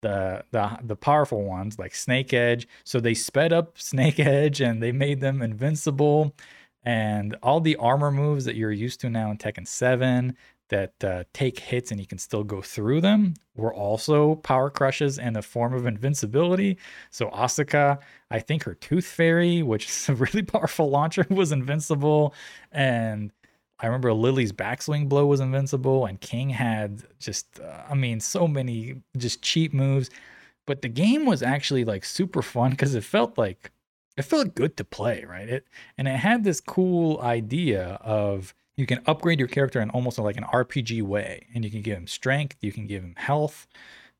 [0.00, 2.66] the the the powerful ones like Snake Edge.
[2.84, 6.34] So they sped up Snake Edge and they made them invincible.
[6.84, 10.34] And all the armor moves that you're used to now in Tekken 7
[10.70, 15.18] that uh, take hits and you can still go through them were also power crushes
[15.18, 16.78] and a form of invincibility.
[17.10, 17.98] So Asuka,
[18.30, 22.32] I think her Tooth Fairy, which is a really powerful launcher, was invincible.
[22.72, 23.32] And
[23.82, 28.46] I remember Lili's backswing blow was invincible, and King had just, uh, I mean, so
[28.46, 30.10] many just cheap moves.
[30.66, 33.70] But the game was actually like super fun because it felt like
[34.16, 35.48] it felt good to play, right?
[35.48, 35.66] It
[35.96, 40.36] and it had this cool idea of you can upgrade your character in almost like
[40.36, 43.66] an RPG way, and you can give him strength, you can give him health,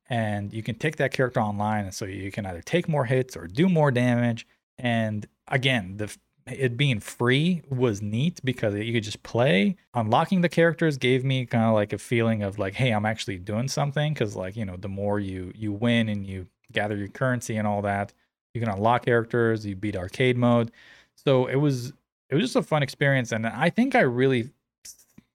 [0.08, 3.36] and you can take that character online, and so you can either take more hits
[3.36, 4.46] or do more damage.
[4.78, 6.14] And again, the
[6.46, 9.76] it being free was neat because you could just play.
[9.94, 13.38] Unlocking the characters gave me kind of like a feeling of like, hey, I'm actually
[13.38, 14.14] doing something.
[14.14, 17.66] Cause like, you know, the more you you win and you gather your currency and
[17.66, 18.12] all that,
[18.54, 20.70] you can unlock characters, you beat arcade mode.
[21.14, 21.92] So it was
[22.28, 23.32] it was just a fun experience.
[23.32, 24.50] And I think I really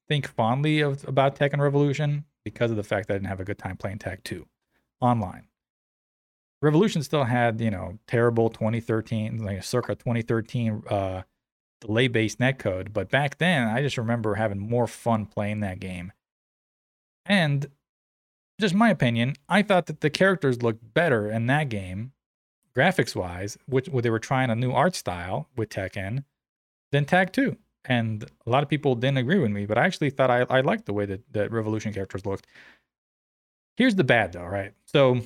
[0.08, 3.46] think fondly of about Tekken Revolution because of the fact that I didn't have a
[3.46, 4.46] good time playing Tag 2
[5.02, 5.48] online.
[6.62, 11.22] Revolution still had, you know, terrible 2013, like circa 2013 uh,
[11.82, 12.94] delay based netcode.
[12.94, 16.12] But back then, I just remember having more fun playing that game.
[17.26, 17.68] And
[18.60, 22.14] just my opinion, I thought that the characters looked better in that game,
[22.76, 26.24] graphics wise, which where they were trying a new art style with Tekken,
[26.92, 27.58] than Tag 2.
[27.88, 30.62] And a lot of people didn't agree with me, but I actually thought I, I
[30.62, 32.48] liked the way that, that Revolution characters looked.
[33.78, 34.74] Here's the bad though, right?
[34.86, 35.22] So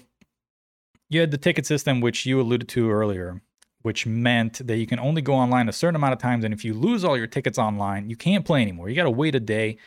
[1.09, 3.41] you had the ticket system, which you alluded to earlier,
[3.81, 6.43] which meant that you can only go online a certain amount of times.
[6.43, 8.89] And if you lose all your tickets online, you can't play anymore.
[8.89, 9.77] You got to wait a day.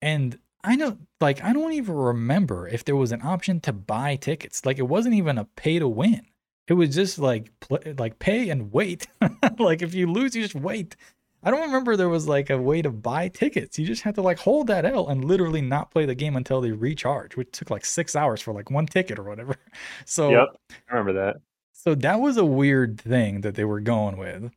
[0.00, 4.16] And I know, like, I don't even remember if there was an option to buy
[4.16, 4.64] tickets.
[4.64, 6.22] Like, it wasn't even a pay to win.
[6.68, 9.08] It was just like, play, like pay and wait.
[9.58, 10.96] like, if you lose, you just wait.
[11.42, 13.78] I don't remember there was like a way to buy tickets.
[13.78, 16.60] You just had to like hold that L and literally not play the game until
[16.60, 19.56] they recharge, which took like six hours for like one ticket or whatever.
[20.04, 21.40] So Yep, I remember that.
[21.72, 24.52] So that was a weird thing that they were going with.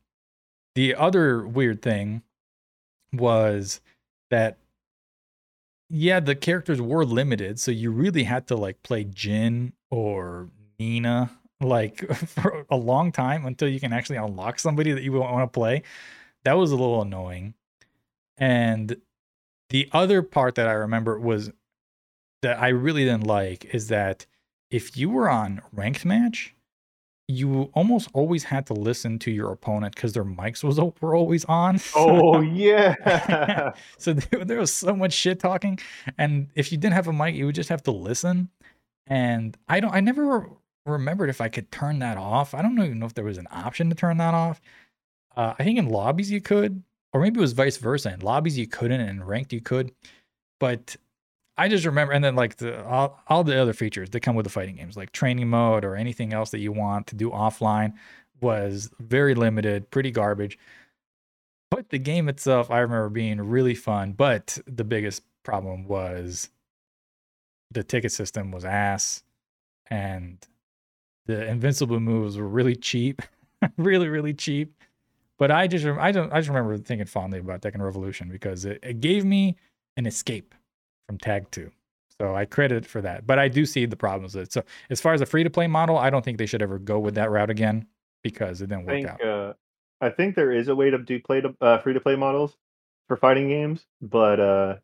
[0.74, 2.22] The other weird thing
[3.12, 3.80] was
[4.30, 4.58] that
[5.88, 11.30] yeah, the characters were limited, so you really had to like play Jin or Nina
[11.60, 15.58] like for a long time until you can actually unlock somebody that you want to
[15.58, 15.82] play
[16.44, 17.54] that was a little annoying.
[18.38, 18.96] And
[19.70, 21.50] the other part that I remember was
[22.42, 24.26] that I really didn't like is that
[24.70, 26.54] if you were on ranked match,
[27.26, 31.44] you almost always had to listen to your opponent because their mics was were always
[31.46, 31.80] on.
[31.96, 33.72] Oh yeah.
[33.98, 35.78] so there, there, was so much shit talking,
[36.18, 38.50] and if you didn't have a mic, you would just have to listen.
[39.06, 40.50] And I don't, I never
[40.86, 42.52] remembered if I could turn that off.
[42.52, 44.60] I don't even know if there was an option to turn that off.
[45.36, 46.82] Uh, I think in lobbies you could,
[47.12, 48.12] or maybe it was vice versa.
[48.12, 49.92] In lobbies you couldn't, and ranked you could.
[50.60, 50.96] But
[51.56, 54.44] I just remember, and then like the all, all the other features that come with
[54.44, 57.94] the fighting games, like training mode or anything else that you want to do offline,
[58.40, 60.58] was very limited, pretty garbage.
[61.70, 64.12] But the game itself, I remember being really fun.
[64.12, 66.50] But the biggest problem was
[67.70, 69.22] the ticket system was ass,
[69.88, 70.38] and
[71.26, 73.22] the invincible moves were really cheap,
[73.76, 74.73] really really cheap.
[75.38, 78.78] But I just I don't I just remember thinking fondly about Tekken Revolution because it,
[78.82, 79.56] it gave me
[79.96, 80.54] an escape
[81.06, 81.70] from Tag Two.
[82.20, 83.26] So I credit for that.
[83.26, 84.52] But I do see the problems with it.
[84.52, 86.78] So as far as a free to play model, I don't think they should ever
[86.78, 87.86] go with that route again
[88.22, 89.22] because it didn't I work think out.
[89.22, 89.52] uh,
[90.00, 92.56] I think there is a way to do play to uh, free to play models
[93.08, 94.76] for fighting games, but uh,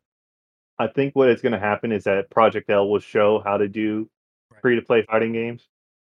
[0.77, 3.67] I think what is going to happen is that Project L will show how to
[3.67, 4.09] do
[4.51, 4.61] Right.
[4.61, 5.67] free to play fighting games,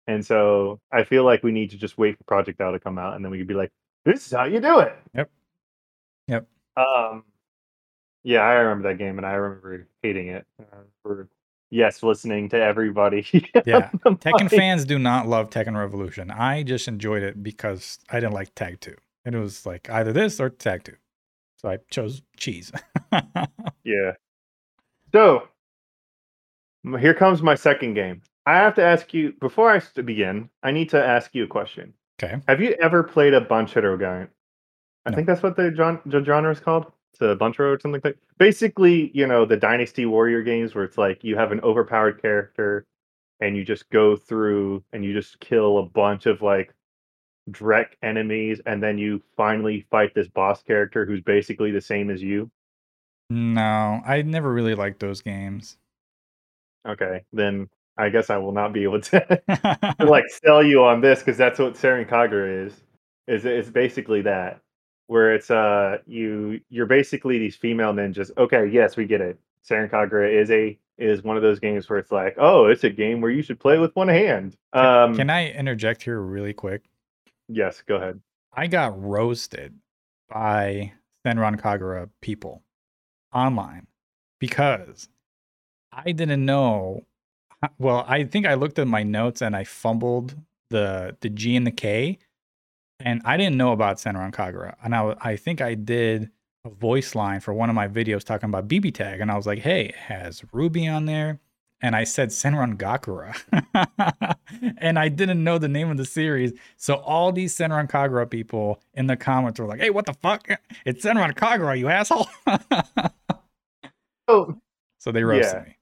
[0.08, 2.98] and so I feel like we need to just wait for Project L to come
[2.98, 3.72] out, and then we could be like,
[4.06, 5.32] "This is how you do it." Yep.
[6.28, 6.48] Yep.
[6.78, 7.24] Um,
[8.24, 10.46] yeah, I remember that game, and I remember hating it.
[10.60, 11.30] Uh, for
[11.74, 13.26] yes, listening to everybody.
[13.66, 13.90] Yeah.
[14.06, 16.32] Tekken fans do not love Tekken Revolution.
[16.32, 18.94] I just enjoyed it because I didn't like Tag 2.
[19.26, 20.94] And it was like either this or Tag 2.
[21.58, 22.72] So I chose cheese.
[23.86, 24.14] Yeah.
[25.12, 25.48] So
[27.00, 28.22] here comes my second game.
[28.46, 30.50] I have to ask you before I begin.
[30.64, 31.94] I need to ask you a question.
[32.22, 32.42] Okay.
[32.48, 34.30] Have you ever played a Bunchero game?
[35.06, 35.16] I No.
[35.16, 36.92] think that's what the, gen- the genre is called.
[37.12, 38.16] It's a Bunchero or something like that.
[38.38, 42.86] Basically, you know, the Dynasty Warrior games where it's like you have an overpowered character
[43.40, 46.74] and you just go through and you just kill a bunch of like
[47.52, 52.22] Drek enemies and then you finally fight this boss character who's basically the same as
[52.24, 52.50] you.
[53.30, 55.78] No, I never really liked those games.
[56.88, 59.20] Okay, then I guess I will not be able to,
[60.00, 62.74] to like sell you on this because that's what Senran Kagura is.
[63.28, 64.60] Is it's basically that
[65.08, 68.32] where it's uh you you're basically these female ninjas.
[68.38, 69.40] Okay, yes, we get it.
[69.68, 72.90] Senran Kagura is a is one of those games where it's like, oh, it's a
[72.90, 74.56] game where you should play with one hand.
[74.74, 76.84] Um, Can I interject here really quick?
[77.48, 78.20] yes, go ahead.
[78.54, 79.74] I got roasted
[80.30, 80.94] by
[81.26, 82.62] Senran Kagura people
[83.34, 83.88] online
[84.40, 85.10] because
[85.92, 87.04] I didn't know.
[87.78, 90.36] Well, I think I looked at my notes and I fumbled
[90.70, 92.20] the the G and the K,
[93.00, 94.76] and I didn't know about Senran Kagura.
[94.84, 96.32] And I I think I did
[96.66, 99.48] a voice line for one of my videos talking about BB Tag, and I was
[99.48, 101.40] like, "Hey, it has Ruby on there?"
[101.82, 103.36] And I said Senran Gakura,
[104.78, 106.54] and I didn't know the name of the series.
[106.78, 110.48] So all these Senran Kagura people in the comments were like, "Hey, what the fuck?
[110.86, 112.28] It's Senran Kagura, you asshole!"
[114.28, 114.56] Oh,
[115.00, 115.66] so they roasted Yeah.
[115.66, 115.78] me.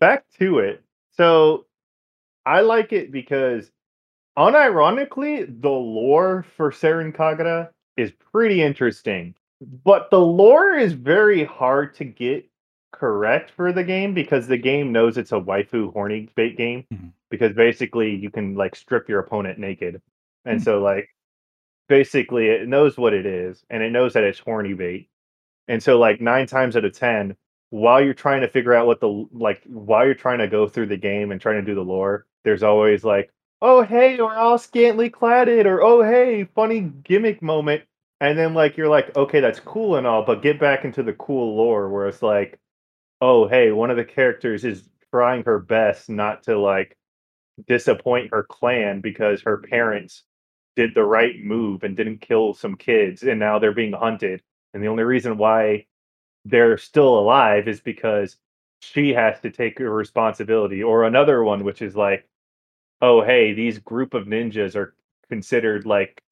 [0.00, 0.82] Back to it.
[1.12, 1.66] So
[2.46, 3.70] I like it because
[4.38, 9.34] unironically, the lore for Senran Kagura is pretty interesting.
[9.84, 12.48] But the lore is very hard to get
[12.92, 16.86] correct for the game because the game knows it's a waifu horny bait game.
[16.92, 17.12] Mhm.
[17.30, 20.00] Because basically you can like strip your opponent naked.
[20.44, 20.64] And Hmm.
[20.64, 21.08] so like
[21.88, 25.08] basically it knows what it is and it knows that it's horny bait.
[25.68, 27.36] And so like 9 times out of 10
[27.70, 30.86] while you're trying to figure out what the like while you're trying to go through
[30.86, 33.30] the game and trying to do the lore, there's always like,
[33.62, 37.82] oh hey, we're all scantily cladded, or oh hey, funny gimmick moment.
[38.20, 41.12] And then like you're like, okay, that's cool and all, but get back into the
[41.14, 42.58] cool lore where it's like,
[43.20, 46.96] oh hey, one of the characters is trying her best not to like
[47.66, 50.24] disappoint her clan because her parents
[50.76, 54.42] did the right move and didn't kill some kids and now they're being hunted.
[54.72, 55.86] And the only reason why
[56.44, 58.36] they're still alive is because
[58.80, 60.82] she has to take a responsibility.
[60.82, 62.28] Or another one, which is like,
[63.00, 64.94] oh, hey, these group of ninjas are
[65.28, 66.22] considered like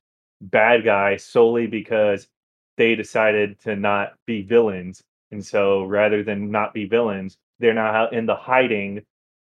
[0.41, 2.29] bad guys solely because
[2.77, 5.03] they decided to not be villains.
[5.31, 9.03] And so rather than not be villains, they're now in the hiding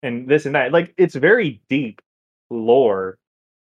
[0.02, 0.72] and this and that.
[0.72, 2.02] Like, it's very deep
[2.50, 3.18] lore.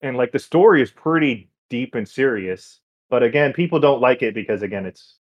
[0.02, 2.80] And like the story is pretty deep and serious.
[3.10, 5.18] But again, people don't like it because again, it's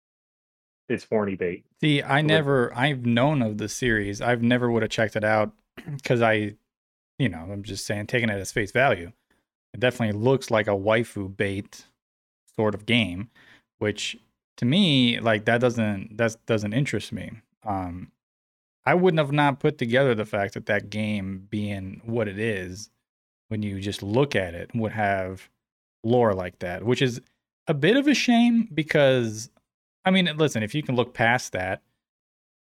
[0.89, 1.65] it's horny bait.
[1.81, 4.21] See, I never, I've known of the series.
[4.21, 5.53] I've never would have checked it out
[5.97, 6.55] because I,
[7.19, 9.13] you know, I'm just saying, taking it as face value.
[9.75, 11.87] It definitely looks like a waifu bait
[12.57, 13.31] sort of game,
[13.79, 14.17] which
[14.59, 17.31] to me, like that doesn't, that doesn't interest me.
[17.65, 18.13] Um,
[18.85, 22.91] I wouldn't have not put together the fact that that game being what it is,
[23.49, 25.49] when you just look at it, would have
[26.03, 27.21] lore like that, which is
[27.67, 29.51] a bit of a shame because
[30.05, 31.83] I mean, listen, if you can look past that,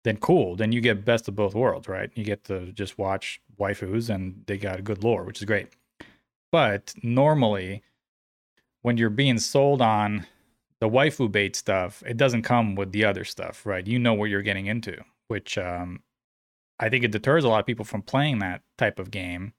[0.05, 0.57] then cool.
[0.57, 2.11] Then you get best of both worlds, right?
[2.15, 5.69] You get to just watch waifus and they got a good lore, which is great.
[6.51, 7.83] But normally,
[8.83, 10.27] when you're being sold on
[10.81, 13.87] the waifu bait stuff, it doesn't come with the other stuff, right?
[13.87, 14.97] You know what you're getting into,
[15.29, 16.03] which um,
[16.79, 19.53] I think it deters a lot of people from playing that type of game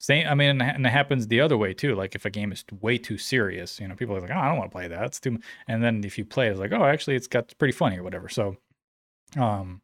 [0.00, 0.26] Same.
[0.26, 1.94] I mean, and it happens the other way too.
[1.94, 4.48] Like if a game is way too serious, you know, people are like, "Oh, I
[4.48, 5.04] don't want to play that.
[5.04, 5.38] It's too."
[5.68, 8.30] And then if you play, it's like, "Oh, actually, it's got pretty funny or whatever."
[8.30, 8.56] So,
[9.36, 9.82] um,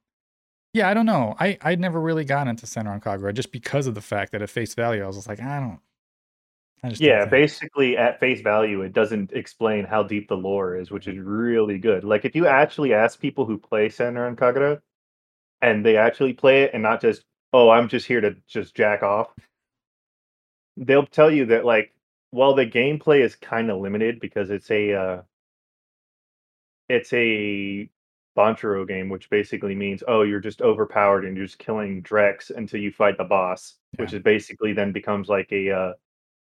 [0.73, 1.37] yeah, I don't know.
[1.39, 4.49] I I never really got into Senran Kagura just because of the fact that at
[4.49, 5.81] face value, I was just like, I don't.
[6.83, 10.91] I just yeah, basically at face value, it doesn't explain how deep the lore is,
[10.91, 12.05] which is really good.
[12.05, 14.81] Like if you actually ask people who play Senran Kagura,
[15.61, 19.03] and they actually play it, and not just, "Oh, I'm just here to just jack
[19.03, 19.29] off."
[20.77, 21.93] They'll tell you that like
[22.31, 25.23] while the gameplay is kind of limited because it's a uh,
[26.89, 27.89] it's a
[28.37, 32.81] Banchero game, which basically means oh you're just overpowered and you're just killing Drex until
[32.81, 34.03] you fight the boss, yeah.
[34.03, 35.93] which is basically then becomes like a uh,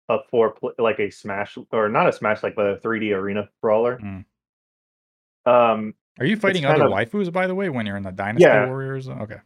[0.09, 3.49] a four pl- like a smash or not a smash like but a 3D arena
[3.61, 3.99] brawler.
[3.99, 4.25] Mm.
[5.45, 8.43] Um, are you fighting other of, waifus by the way when you're in the Dynasty
[8.43, 9.07] yeah, Warriors?
[9.07, 9.37] Okay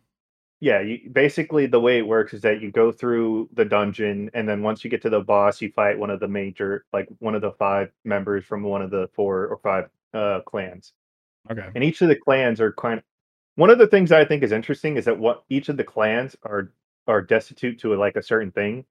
[0.62, 4.48] yeah you, basically the way it works is that you go through the dungeon and
[4.48, 7.36] then once you get to the boss you fight one of the major like one
[7.36, 10.94] of the five members from one of the four or five uh clans
[11.52, 13.04] okay and each of the clans are kind of
[13.56, 16.36] one of the things i think is interesting is that what each of the clans
[16.44, 16.72] are
[17.08, 18.86] are destitute to like a certain thing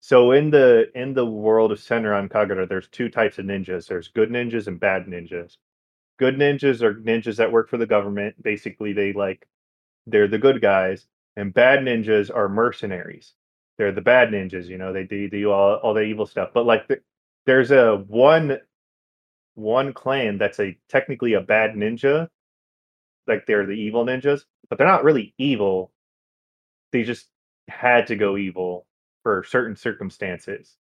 [0.00, 3.88] so in the in the world of Senran Kagura, there's two types of ninjas.
[3.88, 5.56] There's good ninjas and bad ninjas.
[6.18, 8.40] Good ninjas are ninjas that work for the government.
[8.42, 9.46] Basically, they like
[10.10, 11.06] they're the good guys,
[11.36, 13.34] and bad ninjas are mercenaries.
[13.76, 14.92] They're the bad ninjas, you know.
[14.92, 16.50] They do, do all all the evil stuff.
[16.52, 17.00] But like, the,
[17.46, 18.58] there's a one
[19.54, 22.28] one clan that's a technically a bad ninja,
[23.26, 25.92] like they're the evil ninjas, but they're not really evil.
[26.92, 27.28] They just
[27.68, 28.86] had to go evil
[29.22, 30.76] for certain circumstances.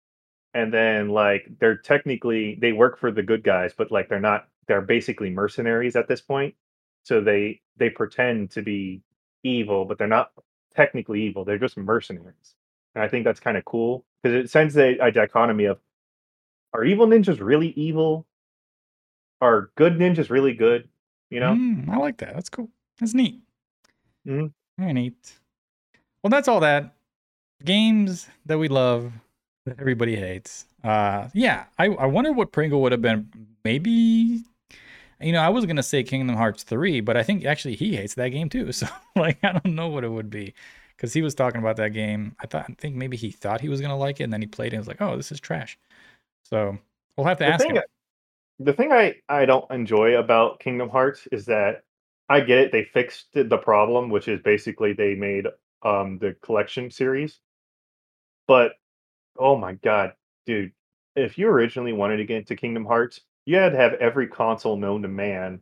[0.55, 4.49] And then like they're technically they work for the good guys, but like they're not
[4.69, 6.55] they're basically mercenaries at this point.
[7.03, 9.03] So they they pretend to be
[9.45, 10.33] evil, but they're not
[10.75, 11.45] technically evil.
[11.45, 12.57] They're just mercenaries.
[12.95, 15.79] And I think that's kind of cool because it sends a, a, dichotomy of
[16.73, 18.27] are evil ninjas really evil?
[19.41, 20.89] Are good ninjas really good?
[21.31, 21.53] You know?
[21.53, 22.35] Mm, I like that.
[22.35, 22.69] That's cool.
[22.99, 23.41] That's neat.
[24.27, 24.47] Mm-hmm.
[24.79, 25.33] Very neat.
[26.23, 26.95] Well, that's all that.
[27.65, 29.13] Games that we love
[29.67, 30.67] that everybody hates.
[30.83, 33.31] Uh yeah, I, I wonder what Pringle would have been
[33.65, 34.45] maybe
[35.21, 38.15] you know, I was gonna say Kingdom Hearts three, but I think actually he hates
[38.15, 38.73] that game too.
[38.73, 38.87] So
[39.17, 40.55] like, I don't know what it would be,
[40.97, 42.37] because he was talking about that game.
[42.41, 44.47] I thought, I think maybe he thought he was gonna like it, and then he
[44.47, 45.79] played it and was like, oh, this is trash.
[46.45, 46.79] So
[47.17, 47.83] we'll have to the ask thing, him.
[48.59, 51.85] The thing I I don't enjoy about Kingdom Hearts is that
[52.29, 52.73] I get it.
[52.73, 55.47] They fixed the problem, which is basically they made
[55.83, 57.41] um the collection series.
[58.47, 58.73] But
[59.39, 60.15] oh my god,
[60.47, 60.73] dude,
[61.17, 64.77] if you originally wanted to get into Kingdom Hearts, you had to have every console
[64.77, 65.61] known to man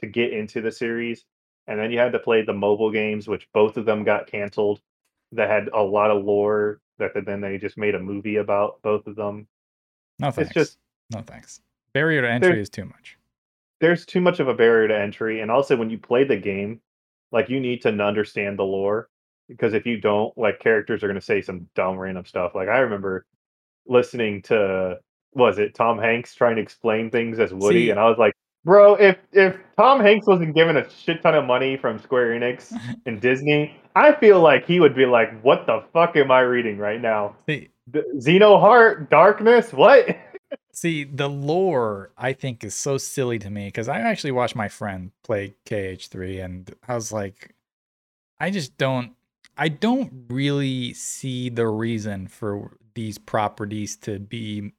[0.00, 1.24] to get into the series,
[1.66, 4.80] and then you had to play the mobile games, which both of them got canceled.
[5.32, 6.80] That had a lot of lore.
[6.98, 9.46] That then they just made a movie about both of them.
[10.18, 10.50] No thanks.
[10.50, 10.78] It's just
[11.12, 11.60] no thanks.
[11.92, 13.18] Barrier to entry is too much.
[13.80, 16.80] There's too much of a barrier to entry, and also when you play the game,
[17.32, 19.10] like you need to understand the lore
[19.48, 22.54] because if you don't, like characters are going to say some dumb random stuff.
[22.54, 23.26] Like I remember
[23.86, 24.98] listening to
[25.36, 28.32] was it Tom Hanks trying to explain things as Woody, See, and I was like,
[28.64, 32.72] bro, if if Tom Hanks wasn't given a shit ton of money from Square Enix
[33.06, 36.78] and Disney, I feel like he would be like, what the fuck am I reading
[36.78, 37.36] right now?
[37.46, 40.08] See, Xehanort Darkness, what?
[40.72, 44.68] See, the lore I think is so silly to me because I actually watched my
[44.68, 47.54] friend play KH3 and I was like,
[48.38, 49.12] I just don't,
[49.56, 54.72] I don't really see the reason for these properties to be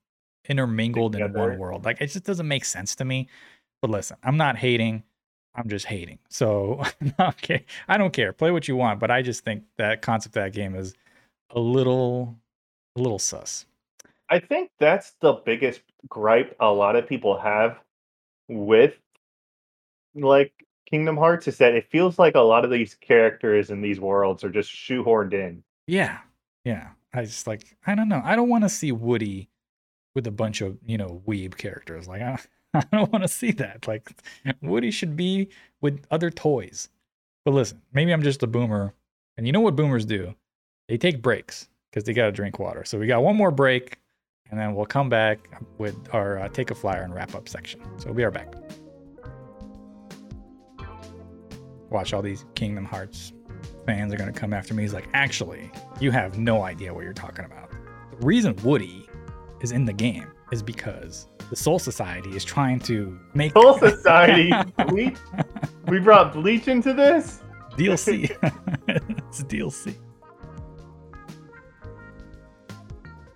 [0.50, 1.34] intermingled Together.
[1.34, 1.86] in one world.
[1.86, 3.28] Like it just doesn't make sense to me.
[3.82, 5.04] But listen, I'm not hating.
[5.56, 6.20] I'm just hating.
[6.30, 6.84] So
[7.20, 8.34] okay, I don't care.
[8.34, 10.94] Play what you want, but I just think that concept of that game is
[11.52, 12.36] a little,
[12.96, 13.66] a little sus.
[14.30, 17.80] I think that's the biggest gripe a lot of people have
[18.50, 18.98] with
[20.16, 20.52] like
[20.90, 24.44] Kingdom Hearts is that it feels like a lot of these characters in these worlds
[24.44, 25.64] are just shoehorned in.
[25.88, 26.20] Yeah,
[26.64, 26.90] yeah.
[27.14, 28.22] I just like I don't know.
[28.24, 29.50] I don't want to see Woody
[30.18, 32.08] with a bunch of you know weeb characters.
[32.08, 32.40] Like I,
[32.74, 33.88] I don't want to see that.
[33.88, 34.10] Like
[34.64, 35.50] Woody should be
[35.80, 36.90] with other toys.
[37.46, 38.96] But listen, maybe I'm just a boomer,
[39.38, 40.34] and you know what boomers do?
[40.90, 42.84] They take breaks because they gotta drink water.
[42.84, 44.00] So we got one more break,
[44.50, 45.38] and then we'll come back
[45.78, 47.80] with our uh, take a flyer and wrap up section.
[48.00, 48.56] So we are back.
[51.92, 53.34] Watch all these Kingdom Hearts
[53.86, 54.82] fans are gonna come after me.
[54.82, 57.70] He's like, actually, you have no idea what you're talking about.
[58.20, 59.08] The reason Woody
[59.62, 64.52] is in the game is because the Soul Society is trying to make Soul Society.
[64.88, 65.18] Bleach.
[65.88, 67.42] We brought Bleach into this
[67.78, 68.30] DLC.
[68.88, 69.96] it's DLC.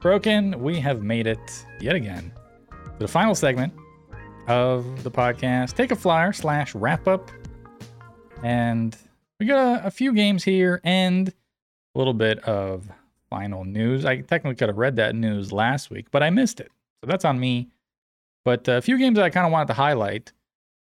[0.01, 0.59] broken.
[0.61, 2.33] We have made it yet again
[2.71, 3.71] to the final segment
[4.47, 5.75] of the podcast.
[5.75, 7.31] Take a flyer slash wrap up.
[8.43, 8.97] And
[9.39, 12.89] we got a, a few games here and a little bit of
[13.31, 14.05] final news.
[14.05, 16.69] I technically could have read that news last week, but I missed it.
[17.01, 17.69] So that's on me.
[18.43, 20.33] But a few games that I kind of wanted to highlight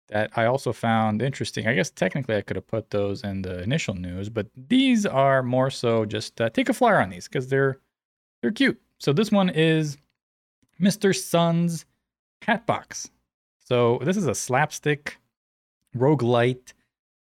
[0.09, 1.69] that I also found interesting.
[1.69, 5.43] I guess technically I could have put those in the initial news, but these are
[5.43, 7.79] more so just uh, take a flyer on these because they're
[8.43, 8.81] they're cute.
[8.99, 9.97] So this one is
[10.81, 11.17] Mr.
[11.17, 11.87] Sun's
[12.43, 13.11] Hatbox.
[13.59, 15.19] So this is a slapstick
[15.97, 16.73] roguelite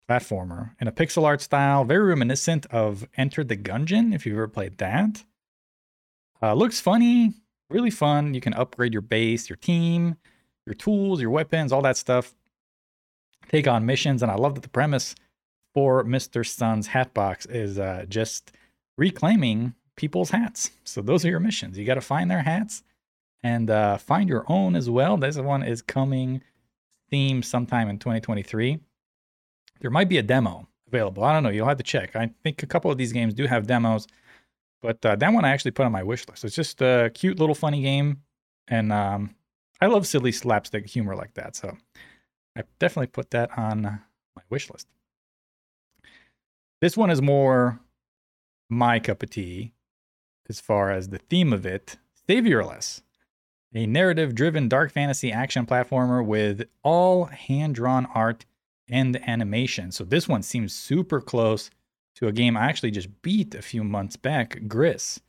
[0.09, 4.47] platformer in a pixel art style, very reminiscent of Enter the Gungeon, if you've ever
[4.47, 5.23] played that.
[6.41, 7.33] Uh, looks funny,
[7.69, 8.33] really fun.
[8.33, 10.17] You can upgrade your base, your team,
[10.65, 12.35] your tools, your weapons, all that stuff.
[13.49, 15.15] Take on missions, and I love that the premise
[15.73, 16.45] for Mr.
[16.45, 18.51] Sun's Hatbox is uh, just
[18.97, 20.71] reclaiming people's hats.
[20.83, 21.77] So those are your missions.
[21.77, 22.83] You got to find their hats
[23.43, 25.17] and uh, find your own as well.
[25.17, 26.41] This one is coming
[27.09, 28.79] theme sometime in 2023.
[29.80, 31.23] There might be a demo available.
[31.23, 31.49] I don't know.
[31.49, 32.15] You'll have to check.
[32.15, 34.07] I think a couple of these games do have demos,
[34.82, 36.43] but uh, that one I actually put on my wish list.
[36.43, 38.21] It's just a cute little funny game,
[38.67, 39.36] and um,
[39.82, 41.55] I love silly slapstick humor like that.
[41.55, 41.76] So
[42.55, 44.88] I definitely put that on my wish list.
[46.82, 47.80] This one is more
[48.69, 49.73] my cup of tea
[50.49, 51.97] as far as the theme of it.
[52.28, 53.01] Saviorless,
[53.73, 58.45] a narrative driven dark fantasy action platformer with all hand drawn art
[58.89, 59.91] and animation.
[59.91, 61.69] So this one seems super close
[62.15, 65.19] to a game I actually just beat a few months back, Gris,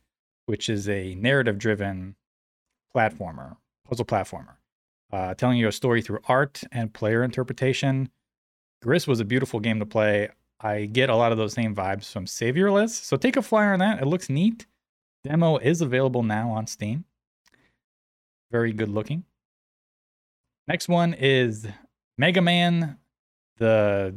[0.45, 2.15] which is a narrative driven
[2.95, 4.55] platformer, puzzle platformer,
[5.11, 8.09] uh, telling you a story through art and player interpretation.
[8.81, 10.29] Gris was a beautiful game to play.
[10.59, 12.89] I get a lot of those same vibes from Saviorless.
[12.89, 14.01] So take a flyer on that.
[14.01, 14.65] It looks neat.
[15.23, 17.05] Demo is available now on Steam.
[18.51, 19.23] Very good looking.
[20.67, 21.67] Next one is
[22.17, 22.97] Mega Man
[23.57, 24.15] the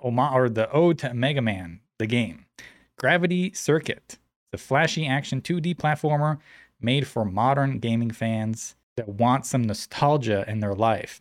[0.00, 2.46] Oma or the ode to Mega Man, the game.
[2.98, 4.18] Gravity Circuit,
[4.52, 6.38] the flashy action 2D platformer
[6.80, 11.20] made for modern gaming fans that want some nostalgia in their life.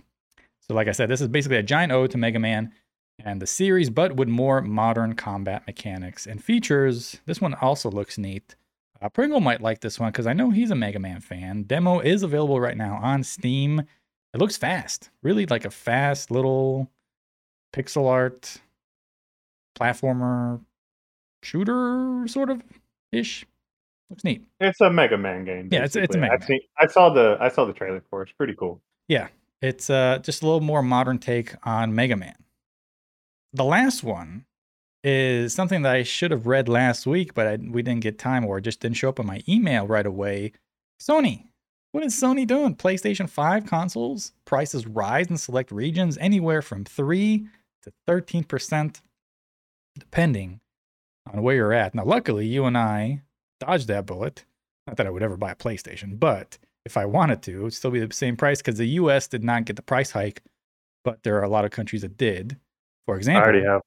[0.62, 2.72] So, like I said, this is basically a giant ode to Mega Man
[3.24, 7.20] and the series, but with more modern combat mechanics and features.
[7.26, 8.56] This one also looks neat.
[9.02, 11.64] Uh, Pringle might like this one because I know he's a Mega Man fan.
[11.64, 13.82] Demo is available right now on Steam.
[14.34, 16.90] It looks fast, really like a fast little
[17.74, 18.60] pixel art
[19.80, 20.62] platformer
[21.44, 22.64] shooter sort of
[23.12, 23.46] ish.
[24.10, 24.46] Looks neat.
[24.60, 25.70] It's a Mega Man game.
[25.72, 28.22] Yeah, it's it's a Mega I've seen, I saw the I saw the trailer for
[28.22, 28.30] it.
[28.30, 28.82] It's pretty cool.
[29.08, 29.28] Yeah,
[29.62, 32.36] it's uh just a little more modern take on Mega Man.
[33.54, 34.46] The last one
[35.04, 38.46] is something that I should have read last week, but I, we didn't get time
[38.46, 40.54] or just didn't show up on my email right away.
[41.02, 41.47] Sony.
[41.98, 42.76] What is Sony doing?
[42.76, 47.48] PlayStation 5 consoles prices rise in select regions anywhere from 3
[47.82, 49.02] to 13%,
[49.98, 50.60] depending
[51.34, 51.96] on where you're at.
[51.96, 53.24] Now, luckily, you and I
[53.60, 54.46] dodged that bullet.
[54.86, 57.74] Not that I would ever buy a PlayStation, but if I wanted to, it would
[57.74, 60.44] still be the same price because the US did not get the price hike,
[61.04, 62.58] but there are a lot of countries that did.
[63.08, 63.82] For example, I already have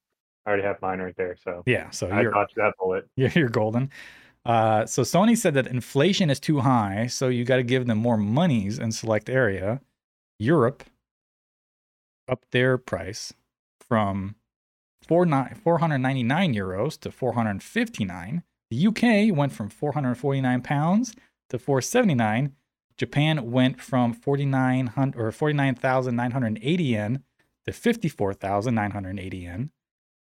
[0.45, 1.37] I already have mine right there.
[1.41, 3.07] So yeah, so I dodged that bullet.
[3.15, 3.89] You're, you're golden.
[4.43, 7.99] Uh, so Sony said that inflation is too high, so you got to give them
[7.99, 9.81] more monies in select area.
[10.39, 10.83] Europe
[12.27, 13.33] up their price
[13.79, 14.35] from
[15.03, 18.43] 499 euros to 459.
[18.69, 21.15] The UK went from 449 pounds
[21.49, 22.55] to 479.
[22.97, 27.23] Japan went from 4900 or 49,980 yen
[27.65, 29.71] to 54,980 yen.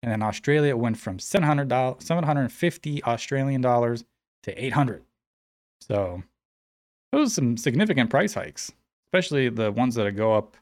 [0.02, 1.70] And then Australia went from 700
[2.00, 4.04] 750 Australian dollars
[4.44, 5.02] to 800.
[5.80, 6.22] So
[7.12, 8.72] those are some significant price hikes,
[9.08, 10.56] especially the ones that go up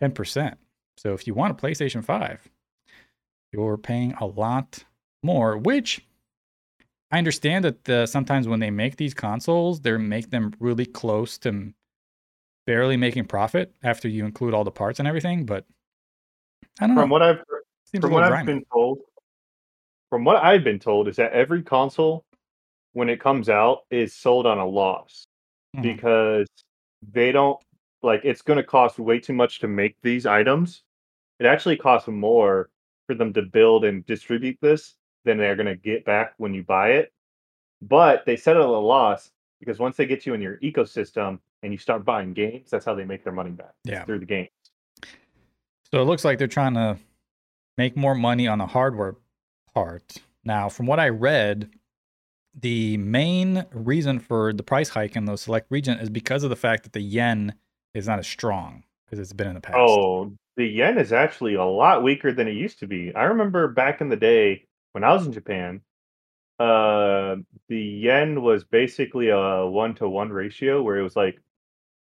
[0.00, 0.54] 10%.
[0.96, 2.48] So if you want a PlayStation 5,
[3.52, 4.84] you're paying a lot
[5.22, 6.04] more, which
[7.10, 11.38] I understand that the, sometimes when they make these consoles, they make them really close
[11.38, 11.72] to
[12.66, 15.44] barely making profit after you include all the parts and everything.
[15.44, 15.64] But
[16.80, 17.12] I don't From know.
[17.12, 17.42] what I've
[18.00, 19.00] from what little I've been told,
[20.10, 22.24] from what I've been told, is that every console,
[22.92, 25.24] when it comes out, is sold on a loss
[25.76, 25.82] Mhm.
[25.82, 26.48] because
[27.12, 27.60] they don't
[28.02, 30.82] like it's going to cost way too much to make these items.
[31.38, 32.70] It actually costs more
[33.06, 36.62] for them to build and distribute this than they're going to get back when you
[36.62, 37.12] buy it.
[37.82, 41.40] But they set it at a loss because once they get you in your ecosystem
[41.62, 44.04] and you start buying games, that's how they make their money back Yeah.
[44.04, 44.48] through the game.
[45.92, 46.98] So it looks like they're trying to
[47.76, 49.16] make more money on the hardware
[49.74, 50.18] part.
[50.44, 51.70] Now, from what I read,
[52.58, 56.56] the main reason for the price hike in those select regions is because of the
[56.56, 57.54] fact that the yen
[57.94, 59.78] is not as strong as it's been in the past.
[59.78, 63.14] Oh, the yen is actually a lot weaker than it used to be.
[63.14, 65.80] I remember back in the day when I was in Japan,
[66.58, 67.36] uh,
[67.68, 71.40] the yen was basically a one to one ratio where it was like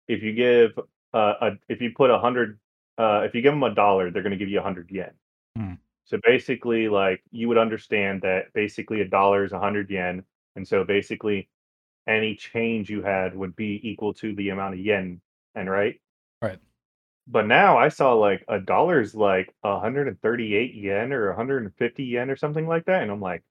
[0.08, 0.78] if you give
[1.14, 2.58] uh, a if you put a hundred
[2.98, 5.12] uh, if you give them a dollar, they're going to give you a hundred yen.
[5.56, 5.74] Hmm.
[6.04, 10.24] So basically, like you would understand that basically a dollar is a hundred yen,
[10.56, 11.48] and so basically
[12.06, 15.20] any change you had would be equal to the amount of yen,
[15.54, 16.00] and right.
[16.40, 16.58] Right.
[17.28, 22.36] But now I saw like a dollar is like 138 yen or 150 yen or
[22.36, 23.42] something like that, and I'm like,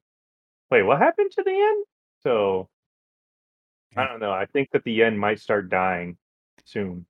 [0.69, 1.83] wait, what happened to the yen?
[2.23, 2.69] So
[3.95, 4.31] I don't know.
[4.31, 6.17] I think that the yen might start dying
[6.65, 7.05] soon.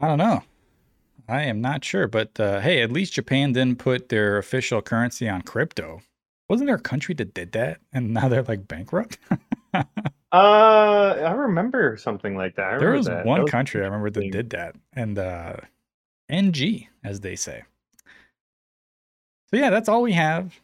[0.00, 0.42] I don't know.
[1.28, 5.28] I am not sure, but uh, hey, at least Japan didn't put their official currency
[5.28, 6.00] on crypto.
[6.52, 9.16] Wasn't there a country that did that, and now they're like bankrupt?
[10.34, 12.74] Uh, I remember something like that.
[12.74, 13.16] I there was that.
[13.16, 15.56] That one was country I remember that did that, and uh,
[16.30, 17.64] NG, as they say.
[19.50, 20.58] So yeah, that's all we have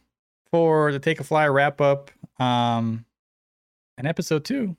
[0.49, 2.09] for the Take a Fly wrap up.
[2.39, 3.05] Um,
[3.95, 4.75] and episode two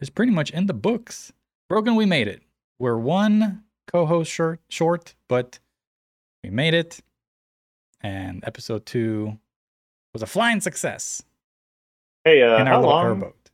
[0.00, 1.32] is pretty much in the books.
[1.70, 2.42] Broken, we made it.
[2.78, 5.58] We're one co-host short, short, but
[6.44, 7.00] we made it.
[8.02, 9.38] And episode two
[10.12, 11.22] was a flying success
[12.24, 13.06] Hey, uh, in our how little long?
[13.06, 13.50] airboat.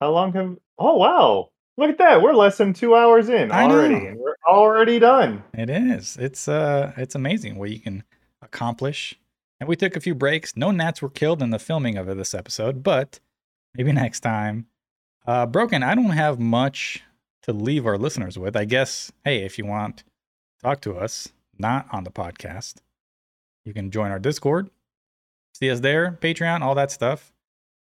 [0.00, 0.56] How long have?
[0.78, 1.50] Oh wow!
[1.76, 2.22] Look at that.
[2.22, 4.06] We're less than two hours in I already, know.
[4.06, 5.42] and we're already done.
[5.54, 6.16] It is.
[6.20, 8.04] It's uh it's amazing what you can
[8.42, 9.14] accomplish.
[9.60, 10.56] And we took a few breaks.
[10.56, 13.18] No gnats were killed in the filming of this episode, but
[13.74, 14.66] maybe next time.
[15.26, 17.02] Uh Broken, I don't have much
[17.42, 18.56] to leave our listeners with.
[18.56, 20.04] I guess, hey, if you want
[20.62, 22.76] talk to us, not on the podcast,
[23.64, 24.70] you can join our Discord.
[25.58, 27.32] See us there, Patreon, all that stuff.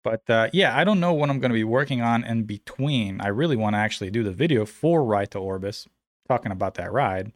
[0.03, 3.21] But uh, yeah, I don't know what I'm going to be working on in between.
[3.21, 5.87] I really want to actually do the video for Ride to Orbis,
[6.27, 7.33] talking about that ride.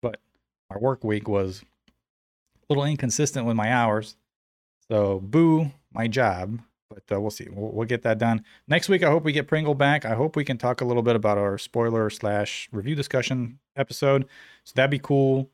[0.00, 0.18] But
[0.70, 1.92] my work week was a
[2.70, 4.16] little inconsistent with my hours.
[4.90, 6.62] So, boo my job.
[6.88, 7.48] But uh, we'll see.
[7.50, 8.44] We'll, we'll get that done.
[8.66, 10.06] Next week, I hope we get Pringle back.
[10.06, 14.26] I hope we can talk a little bit about our spoiler slash review discussion episode.
[14.64, 15.50] So, that'd be cool.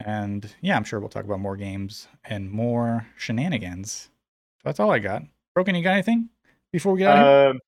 [0.00, 4.10] And yeah, I'm sure we'll talk about more games and more shenanigans.
[4.58, 5.22] So that's all I got.
[5.54, 6.28] Broken, you got anything
[6.72, 7.48] before we get out here?
[7.50, 7.60] Um,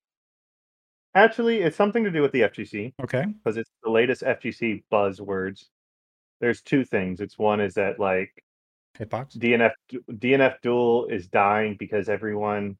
[1.14, 3.24] actually, it's something to do with the FGC Okay.
[3.42, 5.64] because it's the latest FGC buzzwords.
[6.40, 7.20] There's two things.
[7.20, 8.30] It's one is that like
[8.98, 9.36] Hitbox.
[9.38, 9.72] DNF
[10.10, 12.76] DNF Duel is dying because everyone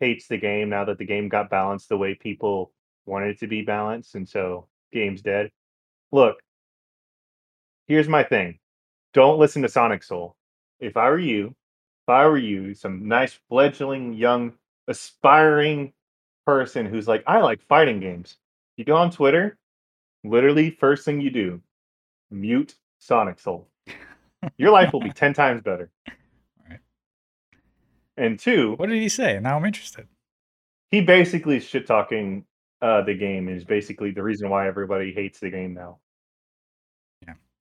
[0.00, 2.72] hates the game now that the game got balanced the way people
[3.06, 5.50] wanted it to be balanced, and so game's dead.
[6.12, 6.36] Look,
[7.86, 8.58] here's my thing.
[9.14, 10.36] Don't listen to Sonic Soul.
[10.80, 14.52] If I were you, if I were you, some nice fledgling young
[14.86, 15.92] aspiring
[16.46, 18.36] person who's like, I like fighting games.
[18.76, 19.58] You go on Twitter,
[20.24, 21.60] literally first thing you do,
[22.30, 23.68] mute Sonic Soul.
[24.56, 25.90] Your life will be 10 times better.
[26.68, 26.80] Right.
[28.16, 29.38] And two, What did he say?
[29.40, 30.06] Now I'm interested.
[30.90, 32.44] he basically is shit talking
[32.82, 35.98] uh, the game is basically the reason why everybody hates the game now.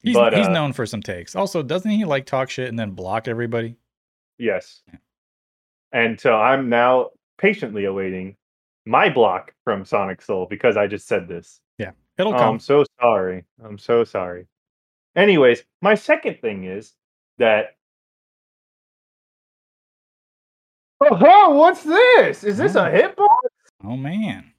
[0.01, 1.35] He's, But, he's uh, known for some takes.
[1.35, 3.75] Also, doesn't he like talk shit and then block everybody?
[4.37, 4.81] Yes.
[5.91, 8.35] And so I'm now patiently awaiting
[8.85, 11.59] my block from Sonic Soul because I just said this.
[11.77, 12.53] Yeah, it'll Oh, come.
[12.55, 13.43] I'm so sorry.
[13.63, 14.47] I'm so sorry.
[15.15, 16.93] Anyways, my second thing is
[17.39, 17.75] that.
[21.01, 22.43] Oh, what's this?
[22.43, 22.91] Is this a Oh.
[22.91, 23.49] hitbox?
[23.83, 24.51] oh man.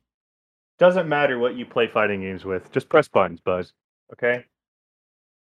[0.78, 2.70] Doesn't matter what you play fighting games with.
[2.70, 3.73] Just press buttons, Buzz.
[4.12, 4.44] Okay.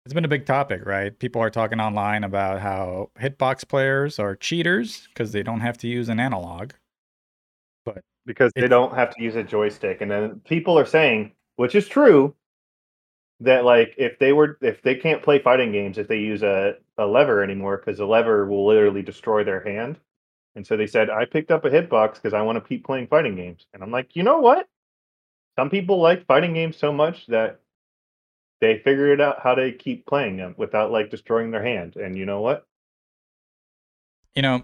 [0.05, 1.17] It's been a big topic, right?
[1.17, 5.87] People are talking online about how hitbox players are cheaters because they don't have to
[5.87, 6.71] use an analog.
[7.85, 11.73] But Because they don't have to use a joystick, and then people are saying, which
[11.73, 12.35] is true,
[13.43, 16.75] that like if they were if they can't play fighting games if they use a,
[16.97, 19.97] a lever anymore because the lever will literally destroy their hand
[20.55, 23.07] and so they said i picked up a hitbox because i want to keep playing
[23.07, 24.67] fighting games and i'm like you know what
[25.57, 27.59] some people like fighting games so much that
[28.63, 32.25] they figured out how to keep playing them without like destroying their hand and you
[32.25, 32.65] know what
[34.35, 34.63] You know,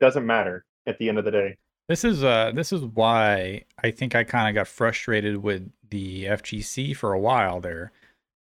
[0.00, 1.56] doesn't matter at the end of the day
[1.88, 6.24] This is uh this is why I think I kind of got frustrated with the
[6.26, 7.92] FGC for a while there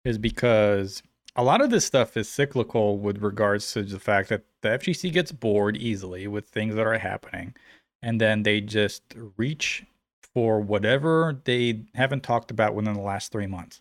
[0.04, 1.02] is because
[1.36, 5.12] a lot of this stuff is cyclical with regards to the fact that the FGC
[5.12, 7.54] gets bored easily with things that are happening
[8.02, 9.02] and then they just
[9.36, 9.84] reach
[10.34, 13.80] for whatever they haven't talked about within the last 3 months.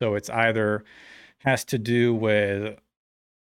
[0.00, 0.84] So it's either
[1.40, 2.78] has to do with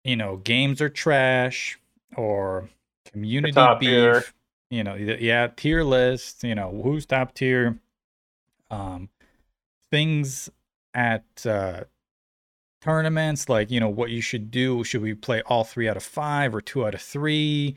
[0.03, 1.79] you know, games are trash
[2.15, 2.69] or
[3.11, 4.23] community beef tier.
[4.69, 6.43] You know, yeah, tier list.
[6.43, 7.79] You know, who's top tier.
[8.69, 9.09] Um,
[9.91, 10.49] things
[10.93, 11.81] at uh,
[12.81, 14.83] tournaments, like you know what you should do.
[14.83, 17.75] Should we play all three out of five or two out of three?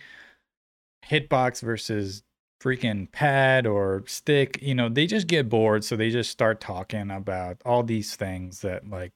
[1.09, 2.23] Hitbox versus
[2.65, 5.85] freaking pad or stick, you know, they just get bored.
[5.85, 9.13] So they just start talking about all these things that like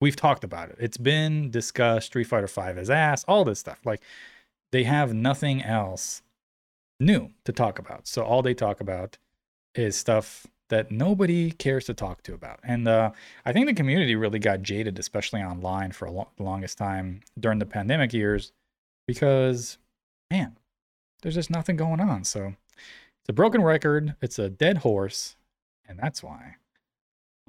[0.00, 0.76] we've talked about it.
[0.80, 2.06] It's been discussed.
[2.08, 3.78] Street Fighter Five is ass, all this stuff.
[3.84, 4.02] Like
[4.72, 6.22] they have nothing else
[6.98, 8.08] new to talk about.
[8.08, 9.16] So all they talk about
[9.74, 12.58] is stuff that nobody cares to talk to about.
[12.64, 13.12] And uh,
[13.44, 17.20] I think the community really got jaded, especially online for a lo- the longest time
[17.38, 18.52] during the pandemic years,
[19.06, 19.78] because
[20.30, 20.56] man,
[21.22, 22.24] there's just nothing going on.
[22.24, 22.54] So
[23.22, 25.36] it's a broken record, it's a dead horse,
[25.88, 26.56] and that's why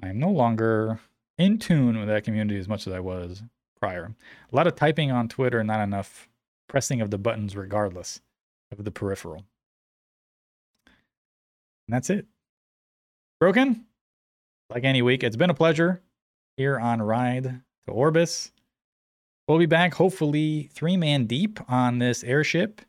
[0.00, 1.00] I am no longer
[1.36, 3.42] in tune with that community as much as I was
[3.80, 4.14] prior.
[4.52, 6.28] A lot of typing on Twitter, not enough
[6.68, 8.20] pressing of the buttons, regardless
[8.70, 9.44] of the peripheral.
[10.86, 12.26] And that's it.
[13.40, 13.86] Broken?
[14.70, 16.02] Like any week, it's been a pleasure
[16.56, 18.52] here on Ride to Orbis.
[19.48, 22.80] We'll be back, hopefully, three man deep on this airship.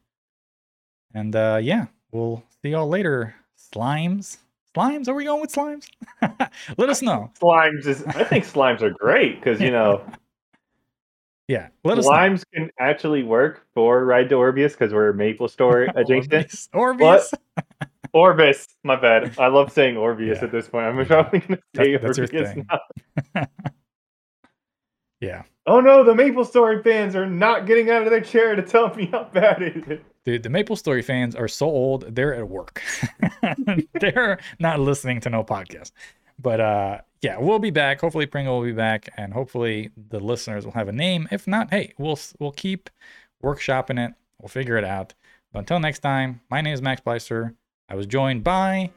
[1.13, 3.35] And uh, yeah, we'll see y'all later.
[3.57, 4.37] Slimes.
[4.75, 5.07] Slimes?
[5.07, 5.87] Are we going with slimes?
[6.77, 7.31] Let us know.
[7.41, 8.03] Slimes is.
[8.03, 10.05] I think slimes are great because you know.
[11.47, 12.05] yeah, let us.
[12.05, 12.63] Slimes know.
[12.63, 16.49] can actually work for Ride to Orbius because we're Maple Story adjacent.
[16.73, 17.33] Orbius.
[18.13, 18.67] Orbis.
[18.83, 19.37] My bad.
[19.39, 20.43] I love saying Orbius yeah.
[20.43, 20.85] at this point.
[20.87, 22.65] I'm probably going to say Orbius
[23.33, 23.45] now.
[25.25, 25.43] Yeah.
[25.67, 28.93] Oh no, the Maple Story fans are not getting out of their chair to tell
[28.95, 29.99] me how bad it is.
[30.23, 32.81] Dude, the Maple Story fans are so old, they're at work.
[33.99, 35.91] they're not listening to no podcast.
[36.39, 38.01] But uh yeah, we'll be back.
[38.01, 41.27] Hopefully Pringle will be back and hopefully the listeners will have a name.
[41.31, 42.89] If not, hey, we'll we'll keep
[43.43, 44.13] workshopping it.
[44.39, 45.15] We'll figure it out.
[45.51, 47.55] But until next time, my name is Max Pleister.
[47.89, 48.91] I was joined by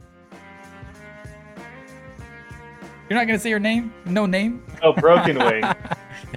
[3.08, 3.92] You're not gonna say your name?
[4.04, 4.62] No name?
[4.82, 5.64] Oh, Broken Wing.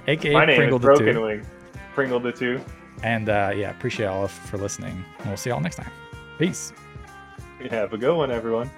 [0.06, 1.46] AKA My name Pringle is Broken Wing.
[1.94, 2.60] Pringle the two.
[3.02, 5.04] And uh, yeah, appreciate all of for listening.
[5.18, 5.90] And we'll see y'all next time.
[6.38, 6.72] Peace.
[7.70, 8.70] Have a good one, everyone.